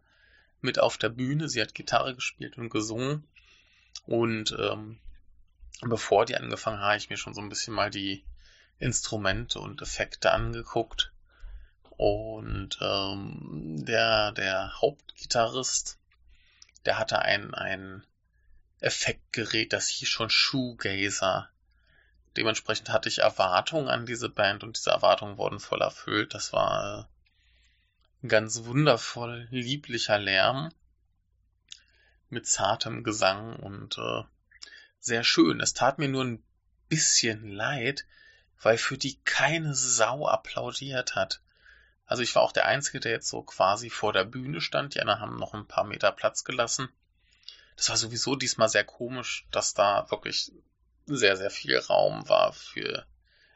[0.62, 1.50] mit auf der Bühne.
[1.50, 3.28] Sie hat Gitarre gespielt und gesungen.
[4.06, 5.00] Und ähm,
[5.82, 8.24] bevor die angefangen habe ich mir schon so ein bisschen mal die
[8.80, 11.12] Instrumente und Effekte angeguckt.
[11.98, 16.00] Und ähm, der, der Hauptgitarrist,
[16.86, 18.06] der hatte ein, ein
[18.80, 21.50] Effektgerät, das hieß schon Shoegazer.
[22.38, 26.34] Dementsprechend hatte ich Erwartungen an diese Band und diese Erwartungen wurden voll erfüllt.
[26.34, 27.10] Das war
[28.24, 30.74] ein ganz wundervoll lieblicher Lärm
[32.30, 34.24] mit zartem Gesang und äh,
[35.00, 35.60] sehr schön.
[35.60, 36.44] Es tat mir nur ein
[36.88, 38.06] bisschen leid,
[38.62, 41.42] weil für die keine Sau applaudiert hat.
[42.12, 44.96] Also ich war auch der Einzige, der jetzt so quasi vor der Bühne stand.
[44.96, 46.90] Die anderen haben noch ein paar Meter Platz gelassen.
[47.78, 50.52] Das war sowieso diesmal sehr komisch, dass da wirklich
[51.06, 53.06] sehr, sehr viel Raum war für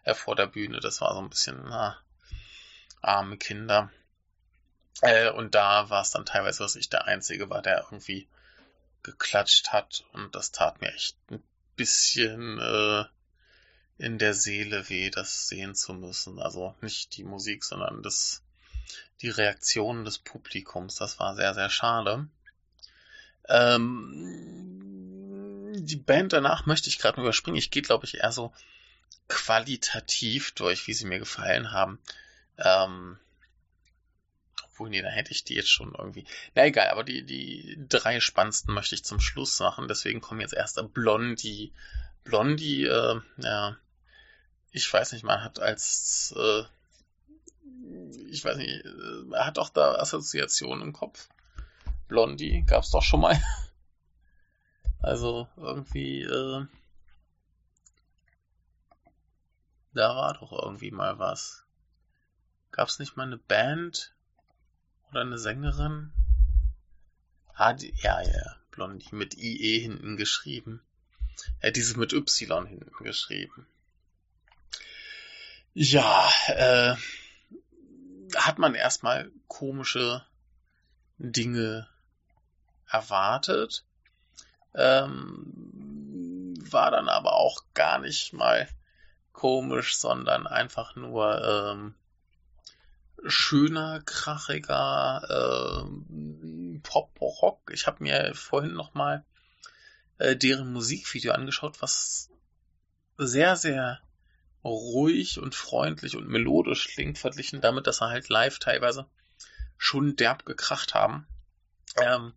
[0.05, 0.79] äh, vor der Bühne.
[0.79, 2.01] Das war so ein bisschen na,
[3.01, 3.91] arme Kinder.
[5.01, 8.29] Äh, und da war es dann teilweise, dass ich der Einzige war, der irgendwie
[9.03, 10.05] geklatscht hat.
[10.13, 11.43] Und das tat mir echt ein
[11.75, 13.03] bisschen äh,
[13.97, 16.39] in der Seele weh, das sehen zu müssen.
[16.39, 18.44] Also nicht die Musik, sondern das,
[19.21, 20.95] die Reaktionen des Publikums.
[20.95, 22.27] Das war sehr, sehr schade.
[23.47, 24.65] Ähm,
[25.77, 27.57] die Band danach möchte ich gerade überspringen.
[27.57, 28.53] Ich gehe, glaube ich, eher so
[29.27, 31.99] qualitativ durch, wie sie mir gefallen haben.
[32.57, 33.17] Ähm,
[34.63, 36.25] obwohl, nee, da hätte ich die jetzt schon irgendwie.
[36.53, 39.87] Na egal, aber die, die drei spannendsten möchte ich zum Schluss machen.
[39.87, 41.71] Deswegen kommen jetzt erst Blondie.
[42.23, 43.77] Blondie, äh, ja,
[44.71, 46.63] ich weiß nicht, man hat als, äh,
[48.29, 51.29] ich weiß nicht, äh, er hat doch da Assoziationen im Kopf.
[52.07, 53.41] Blondie gab's doch schon mal.
[55.01, 56.65] Also irgendwie, äh,
[59.93, 61.63] da war doch irgendwie mal was.
[62.71, 64.15] Gab's nicht mal eine Band
[65.11, 66.11] oder eine Sängerin?
[67.53, 70.81] Ah, die, ja, ja, Blondie mit IE hinten geschrieben.
[71.59, 73.67] Er hat dieses mit Y hinten geschrieben.
[75.73, 76.95] Ja, äh,
[78.35, 80.25] hat man erstmal komische
[81.17, 81.87] Dinge
[82.89, 83.85] erwartet,
[84.73, 88.67] ähm, war dann aber auch gar nicht mal
[89.31, 91.95] komisch, sondern einfach nur ähm,
[93.25, 97.71] schöner, krachiger ähm, Pop-Rock.
[97.73, 99.23] Ich habe mir vorhin noch mal
[100.17, 102.29] äh, deren Musikvideo angeschaut, was
[103.17, 103.99] sehr, sehr
[104.69, 109.07] ruhig und freundlich und melodisch klingt, verglichen damit, dass er halt live teilweise
[109.77, 111.27] schon derb gekracht haben.
[111.97, 112.33] Ähm,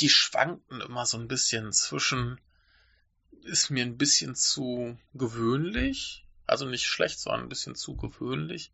[0.00, 2.40] die schwankten immer so ein bisschen zwischen,
[3.42, 8.72] ist mir ein bisschen zu gewöhnlich, also nicht schlecht, sondern ein bisschen zu gewöhnlich.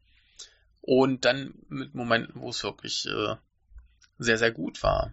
[0.81, 3.37] Und dann mit Momenten, wo es wirklich äh,
[4.19, 5.13] sehr, sehr gut war.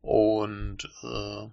[0.00, 1.48] Und äh,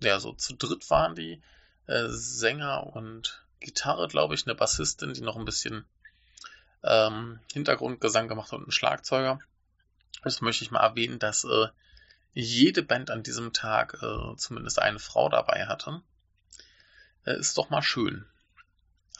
[0.00, 1.42] ja, so zu dritt waren die
[1.86, 5.84] äh, Sänger und Gitarre, glaube ich, eine Bassistin, die noch ein bisschen
[6.82, 9.38] ähm, Hintergrundgesang gemacht hat und ein Schlagzeuger.
[10.22, 11.68] Das möchte ich mal erwähnen, dass äh,
[12.34, 16.02] jede Band an diesem Tag äh, zumindest eine Frau dabei hatte.
[17.24, 18.26] Äh, ist doch mal schön.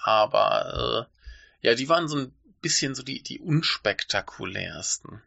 [0.03, 5.23] Aber äh, ja, die waren so ein bisschen so die, die unspektakulärsten.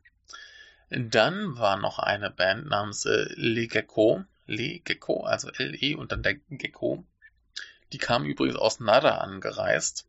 [0.89, 4.23] Dann war noch eine Band namens äh, Le Gecko.
[4.47, 7.03] Le Gecko, also L-E und dann der Gecko.
[7.95, 10.05] Die kam übrigens aus Nada angereist.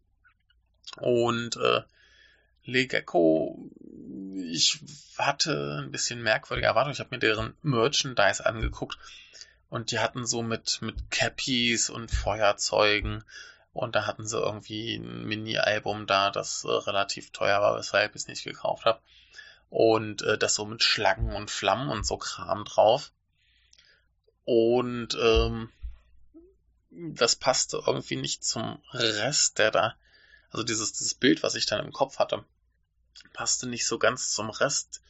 [0.96, 1.82] Und äh,
[2.64, 3.70] Le Gecko,
[4.34, 4.80] ich
[5.16, 6.94] hatte ein bisschen merkwürdige Erwartungen.
[6.94, 8.98] Ich habe mir deren Merchandise angeguckt
[9.70, 13.22] und die hatten so mit, mit Cappies und Feuerzeugen
[13.72, 18.22] und da hatten sie irgendwie ein Mini-Album da, das äh, relativ teuer war, weshalb ich
[18.22, 18.98] es nicht gekauft habe.
[19.70, 23.12] Und äh, das so mit Schlangen und Flammen und so Kram drauf.
[24.44, 25.70] Und ähm,
[26.96, 29.96] das passte irgendwie nicht zum Rest, der da,
[30.50, 32.44] also dieses, dieses Bild, was ich dann im Kopf hatte,
[33.32, 35.02] passte nicht so ganz zum Rest,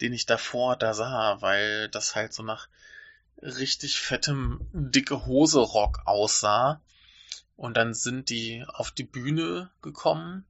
[0.00, 2.68] den ich davor da sah, weil das halt so nach
[3.42, 6.80] richtig fettem dicke Hose Rock aussah.
[7.56, 10.46] Und dann sind die auf die Bühne gekommen,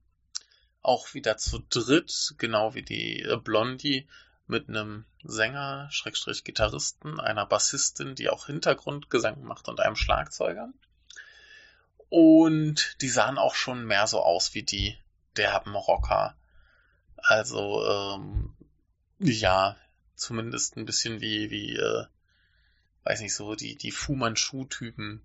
[0.81, 4.07] auch wieder zu dritt, genau wie die Blondie
[4.49, 10.69] mit einem Sänger, Schrägstrich Gitarristen, einer Bassistin, die auch Hintergrundgesang macht und einem Schlagzeuger.
[12.09, 14.97] Und die sahen auch schon mehr so aus wie die
[15.37, 16.35] derben Rocker.
[17.17, 18.55] Also, ähm,
[19.19, 19.77] ja,
[20.15, 22.05] zumindest ein bisschen wie, wie, äh,
[23.03, 25.21] weiß nicht so, die, die Fu Manchu-Typen.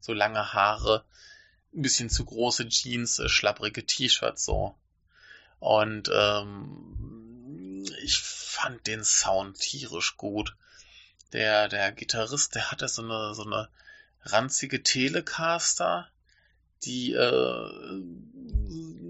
[0.00, 1.04] So lange Haare,
[1.74, 4.76] ein bisschen zu große Jeans, äh, schlapprige T-Shirts so.
[5.58, 8.18] Und ähm, ich
[8.60, 10.56] fand den Sound tierisch gut.
[11.32, 13.68] Der, der Gitarrist, der hatte so eine, so eine
[14.22, 16.08] ranzige Telecaster,
[16.82, 18.02] die, äh,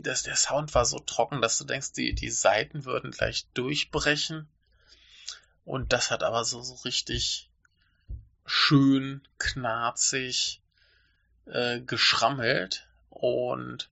[0.02, 4.48] das, der Sound war so trocken, dass du denkst, die, die Seiten würden gleich durchbrechen.
[5.64, 7.48] Und das hat aber so, so richtig
[8.44, 10.60] schön, knarzig
[11.46, 12.86] äh, geschrammelt.
[13.08, 13.88] Und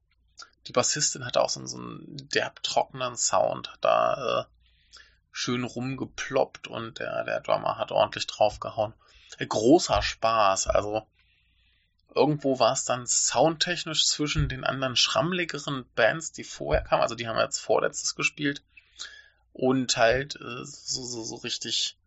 [0.66, 4.55] die Bassistin hatte auch so, so einen derb trockenen Sound, da äh,
[5.36, 8.94] schön rumgeploppt und der, der Drummer hat ordentlich draufgehauen.
[9.38, 11.06] Großer Spaß, also
[12.14, 17.28] irgendwo war es dann soundtechnisch zwischen den anderen schrammligeren Bands, die vorher kamen, also die
[17.28, 18.62] haben jetzt vorletztes gespielt,
[19.52, 21.98] und halt äh, so, so, so richtig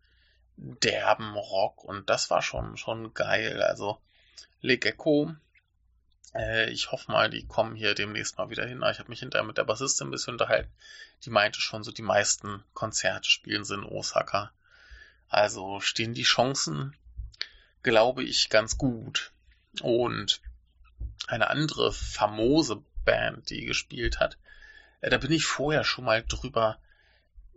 [0.56, 3.62] derben Rock und das war schon, schon geil.
[3.62, 4.00] Also
[4.60, 5.36] Le Gecko
[6.34, 8.82] äh, ich hoffe mal, die kommen hier demnächst mal wieder hin.
[8.90, 10.70] Ich habe mich hinterher mit der Bassistin ein bisschen unterhalten.
[11.24, 14.52] Die meinte schon, so die meisten Konzerte spielen sie in Osaka.
[15.28, 16.96] Also stehen die Chancen,
[17.82, 19.32] glaube ich, ganz gut.
[19.80, 20.40] Und
[21.26, 24.38] eine andere famose Band, die gespielt hat,
[25.00, 26.78] äh, da bin ich vorher schon mal drüber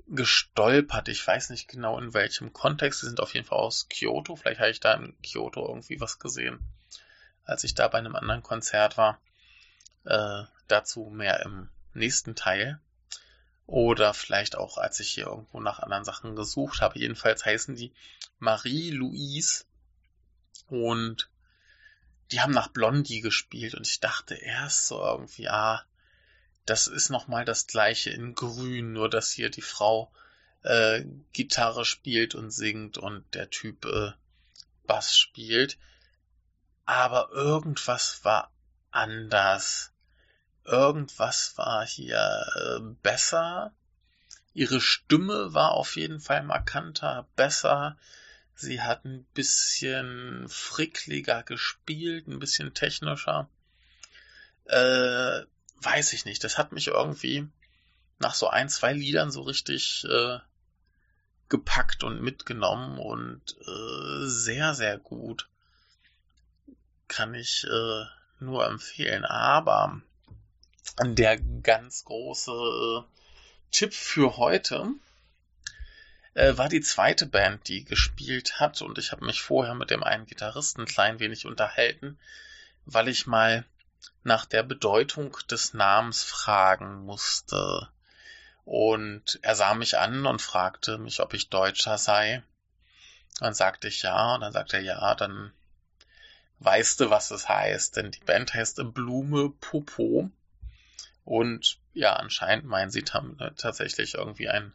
[0.08, 1.08] gestolpert.
[1.08, 3.02] Ich weiß nicht genau in welchem Kontext.
[3.02, 4.36] Sie sind auf jeden Fall aus Kyoto.
[4.36, 6.60] Vielleicht habe ich da in Kyoto irgendwie was gesehen
[7.46, 9.20] als ich da bei einem anderen Konzert war.
[10.06, 12.80] Äh, dazu mehr im nächsten Teil.
[13.66, 17.00] Oder vielleicht auch, als ich hier irgendwo nach anderen Sachen gesucht habe.
[17.00, 17.94] Jedenfalls heißen die
[18.40, 19.66] Marie-Louise.
[20.68, 21.30] Und
[22.32, 23.76] die haben nach Blondie gespielt.
[23.76, 25.86] Und ich dachte erst so irgendwie, ah,
[26.66, 30.12] das ist nochmal das gleiche in Grün, nur dass hier die Frau
[30.64, 34.12] äh, Gitarre spielt und singt und der Typ äh,
[34.86, 35.78] Bass spielt
[36.86, 38.52] aber irgendwas war
[38.92, 39.92] anders.
[40.66, 43.74] Irgendwas war hier äh, besser.
[44.54, 47.98] Ihre Stimme war auf jeden Fall markanter, besser.
[48.56, 53.50] Sie hat ein bisschen frickliger gespielt, ein bisschen technischer.
[54.66, 55.42] Äh,
[55.82, 56.44] weiß ich nicht.
[56.44, 57.48] Das hat mich irgendwie
[58.20, 60.40] nach so ein, zwei Liedern so richtig äh,
[61.50, 65.50] gepackt und mitgenommen und äh, sehr, sehr gut
[67.14, 68.06] kann ich äh,
[68.40, 69.26] nur empfehlen.
[69.26, 70.02] Aber
[71.02, 73.04] der ganz große äh,
[73.72, 74.88] Tipp für heute
[76.34, 78.82] äh, war die zweite Band, die gespielt hat.
[78.82, 82.20] Und ich habe mich vorher mit dem einen Gitarristen ein klein wenig unterhalten,
[82.86, 83.66] weil ich mal
[84.24, 87.90] nach der Bedeutung des Namens fragen musste.
[88.66, 92.44] Und er sah mich an und fragte mich, ob ich Deutscher sei.
[93.40, 95.52] Dann sagte ich ja, und dann sagte er ja, dann
[96.64, 100.30] weißt du, was es heißt, denn die Band heißt Blume Popo.
[101.26, 104.74] Und ja, anscheinend meinen sie tam tatsächlich irgendwie einen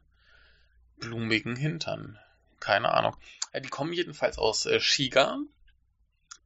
[0.99, 2.19] blumigen Hintern.
[2.61, 3.17] Keine Ahnung.
[3.55, 5.39] Die kommen jedenfalls aus äh, Shiga.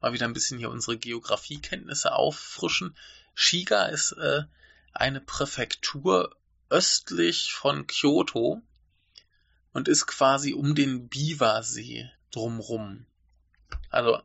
[0.00, 2.96] Mal wieder ein bisschen hier unsere Geografiekenntnisse auffrischen.
[3.34, 4.42] Shiga ist äh,
[4.92, 6.36] eine Präfektur
[6.68, 8.62] östlich von Kyoto
[9.72, 13.06] und ist quasi um den Biwa-See drumrum.
[13.90, 14.20] Also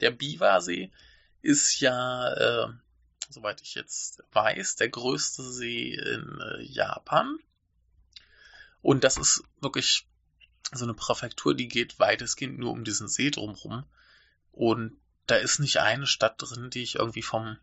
[0.00, 0.90] der Biwa-See
[1.42, 2.68] ist ja, äh,
[3.28, 7.38] soweit ich jetzt weiß, der größte See in äh, Japan.
[8.82, 10.06] Und das ist wirklich
[10.72, 13.84] so eine Präfektur, die geht weitestgehend nur um diesen See drumherum.
[14.52, 17.56] Und da ist nicht eine Stadt drin, die ich irgendwie vom,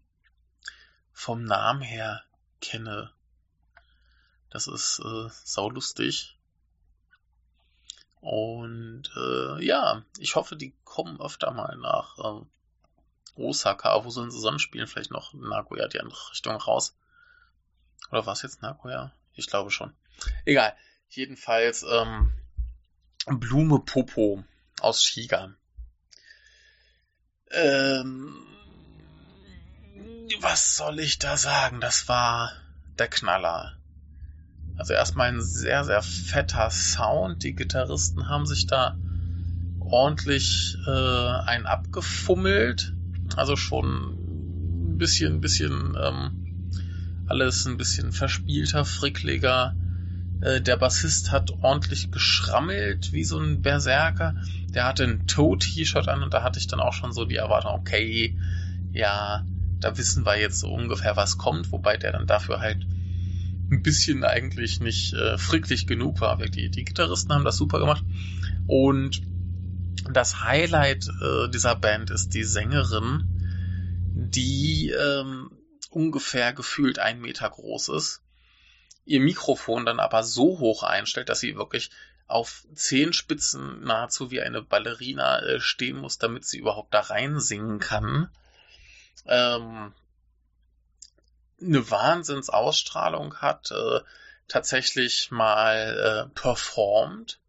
[1.11, 2.23] vom Namen her
[2.61, 3.11] kenne.
[4.49, 6.37] Das ist äh, saulustig.
[8.23, 14.05] Und äh, ja, ich hoffe, die kommen öfter mal nach äh, Osaka.
[14.05, 14.87] Wo sollen sie sonst spielen?
[14.87, 16.95] Vielleicht noch Nagoya, die andere Richtung raus.
[18.11, 19.11] Oder war es jetzt Nagoya?
[19.33, 19.93] Ich glaube schon.
[20.45, 20.73] Egal.
[21.09, 22.31] Jedenfalls ähm,
[23.25, 24.45] Blume Popo
[24.79, 25.53] aus Shiga.
[27.51, 28.47] Ähm,
[30.39, 31.81] was soll ich da sagen?
[31.81, 32.53] Das war
[32.97, 33.77] der Knaller.
[34.75, 37.43] Also erstmal ein sehr, sehr fetter Sound.
[37.43, 38.97] Die Gitarristen haben sich da
[39.79, 40.91] ordentlich äh,
[41.45, 42.93] ein abgefummelt.
[43.35, 44.17] Also schon
[44.93, 46.31] ein bisschen, ein bisschen ähm,
[47.27, 49.75] alles ein bisschen verspielter, frickliger.
[50.41, 54.35] Äh, der Bassist hat ordentlich geschrammelt wie so ein Berserker.
[54.73, 57.71] Der hatte ein Toe-T-Shirt an und da hatte ich dann auch schon so die Erwartung,
[57.73, 58.35] okay,
[58.91, 59.45] ja,
[59.79, 62.85] da wissen wir jetzt so ungefähr, was kommt, wobei der dann dafür halt
[63.71, 66.37] ein bisschen eigentlich nicht äh, fricklich genug war.
[66.37, 68.03] Die, die Gitarristen haben das super gemacht.
[68.67, 69.21] Und
[70.11, 73.23] das Highlight äh, dieser Band ist die Sängerin,
[74.15, 75.51] die ähm,
[75.89, 78.21] ungefähr gefühlt ein Meter groß ist,
[79.05, 81.89] ihr Mikrofon dann aber so hoch einstellt, dass sie wirklich
[82.27, 87.79] auf Zehenspitzen nahezu wie eine Ballerina äh, stehen muss, damit sie überhaupt da rein singen
[87.79, 88.29] kann.
[89.25, 89.93] Ähm,
[91.63, 94.01] eine Wahnsinnsausstrahlung hat, äh,
[94.47, 97.39] tatsächlich mal äh, performt,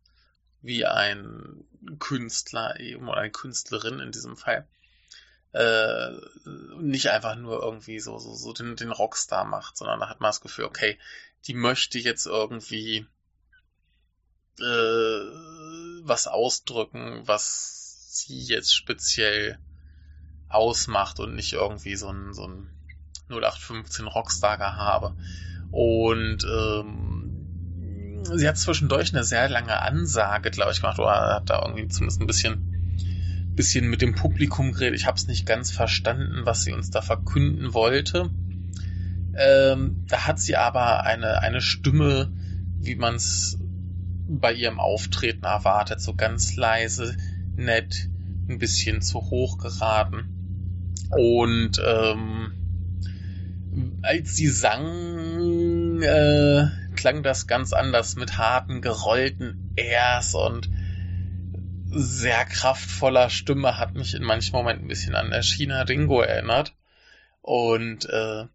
[0.63, 1.65] wie ein
[1.99, 4.67] Künstler eben oder eine Künstlerin in diesem Fall.
[5.53, 6.13] Äh,
[6.81, 10.31] nicht einfach nur irgendwie so, so, so den, den Rockstar macht, sondern da hat man
[10.31, 10.99] das Gefühl, okay,
[11.47, 13.07] die möchte jetzt irgendwie
[14.59, 14.65] äh,
[16.03, 19.59] was ausdrücken, was sie jetzt speziell
[20.49, 22.71] ausmacht und nicht irgendwie so ein, so ein
[23.29, 25.15] 0815 Rockstar-Gehabe.
[25.71, 31.63] Und ähm, sie hat zwischendurch eine sehr lange Ansage, glaube ich, gemacht, oder hat da
[31.63, 32.75] irgendwie zumindest ein bisschen
[33.55, 34.99] bisschen mit dem Publikum geredet.
[34.99, 38.31] Ich habe es nicht ganz verstanden, was sie uns da verkünden wollte.
[39.37, 42.33] Ähm, da hat sie aber eine, eine Stimme,
[42.79, 43.59] wie man es
[44.29, 47.17] bei ihrem Auftreten erwartet, so ganz leise,
[47.57, 48.09] nett,
[48.49, 50.95] ein bisschen zu hoch geraten.
[51.11, 52.53] Und ähm,
[54.05, 60.69] als sie sang, äh, klang das ganz anders mit harten, gerollten Rs und
[61.91, 66.75] sehr kraftvoller Stimme hat mich in manchen Momenten ein bisschen an China Ringo erinnert.
[67.41, 68.47] Und äh,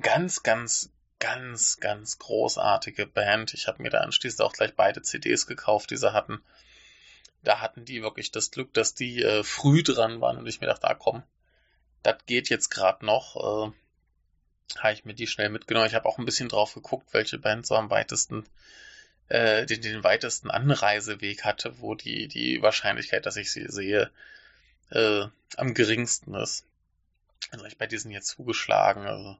[0.00, 3.54] ganz, ganz, ganz, ganz großartige Band.
[3.54, 6.42] Ich habe mir da anschließend auch gleich beide CDs gekauft, die sie hatten.
[7.42, 10.66] Da hatten die wirklich das Glück, dass die äh, früh dran waren und ich mir
[10.66, 11.22] dachte, ah komm,
[12.02, 13.70] das geht jetzt gerade noch.
[13.70, 13.72] Äh,
[14.78, 15.86] habe ich mir die schnell mitgenommen.
[15.86, 18.44] Ich habe auch ein bisschen drauf geguckt, welche Band so am weitesten
[19.28, 24.10] äh, den, den weitesten Anreiseweg hatte, wo die, die Wahrscheinlichkeit, dass ich sie sehe,
[24.90, 26.66] äh, am geringsten ist.
[27.50, 29.06] Also ich bei diesen jetzt zugeschlagen.
[29.06, 29.36] Also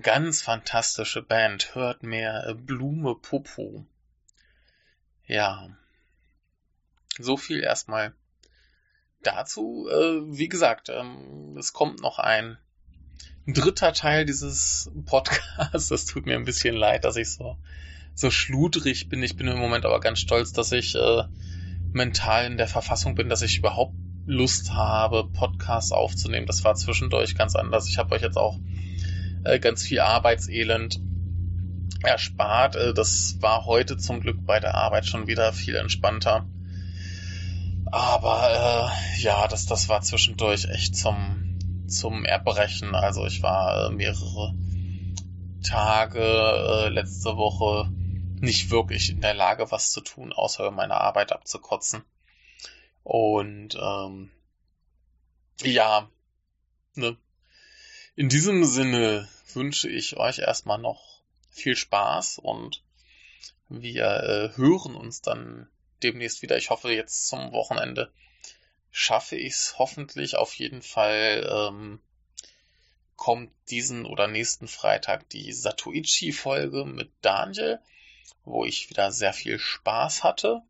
[0.00, 1.74] ganz fantastische Band.
[1.74, 3.84] Hört mehr äh, Blume Popo.
[5.26, 5.68] Ja.
[7.18, 8.14] So viel erstmal
[9.22, 9.88] dazu.
[9.90, 12.58] Äh, wie gesagt, ähm, es kommt noch ein
[13.54, 15.90] dritter Teil dieses Podcasts.
[15.90, 17.56] Es tut mir ein bisschen leid, dass ich so
[18.18, 19.22] so schludrig bin.
[19.22, 21.22] Ich bin im Moment aber ganz stolz, dass ich äh,
[21.92, 23.94] mental in der Verfassung bin, dass ich überhaupt
[24.26, 26.46] Lust habe, Podcasts aufzunehmen.
[26.46, 27.88] Das war zwischendurch ganz anders.
[27.88, 28.58] Ich habe euch jetzt auch
[29.44, 31.00] äh, ganz viel Arbeitselend
[32.02, 32.74] erspart.
[32.74, 36.44] Äh, das war heute zum Glück bei der Arbeit schon wieder viel entspannter.
[37.86, 41.47] Aber äh, ja, das, das war zwischendurch echt zum,
[41.88, 42.94] zum Erbrechen.
[42.94, 44.54] Also ich war äh, mehrere
[45.62, 47.90] Tage äh, letzte Woche
[48.40, 52.04] nicht wirklich in der Lage, was zu tun, außer meine Arbeit abzukotzen.
[53.02, 54.30] Und ähm,
[55.62, 56.08] ja,
[56.94, 57.16] ne.
[58.14, 62.82] In diesem Sinne wünsche ich euch erstmal noch viel Spaß und
[63.68, 65.68] wir äh, hören uns dann
[66.02, 66.56] demnächst wieder.
[66.56, 68.12] Ich hoffe, jetzt zum Wochenende
[68.90, 71.48] schaffe ich es hoffentlich auf jeden Fall.
[71.50, 72.00] Ähm,
[73.16, 77.80] kommt diesen oder nächsten Freitag die Satoichi-Folge mit Daniel
[78.48, 80.62] wo ich wieder sehr viel Spaß hatte.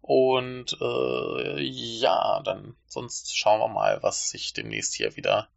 [0.00, 5.48] Und äh, ja, dann sonst schauen wir mal, was sich demnächst hier wieder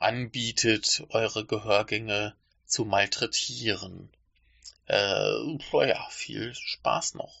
[0.00, 2.34] anbietet, eure Gehörgänge
[2.66, 4.10] zu malträtieren.
[4.86, 5.56] Äh,
[5.86, 7.40] ja, viel Spaß noch.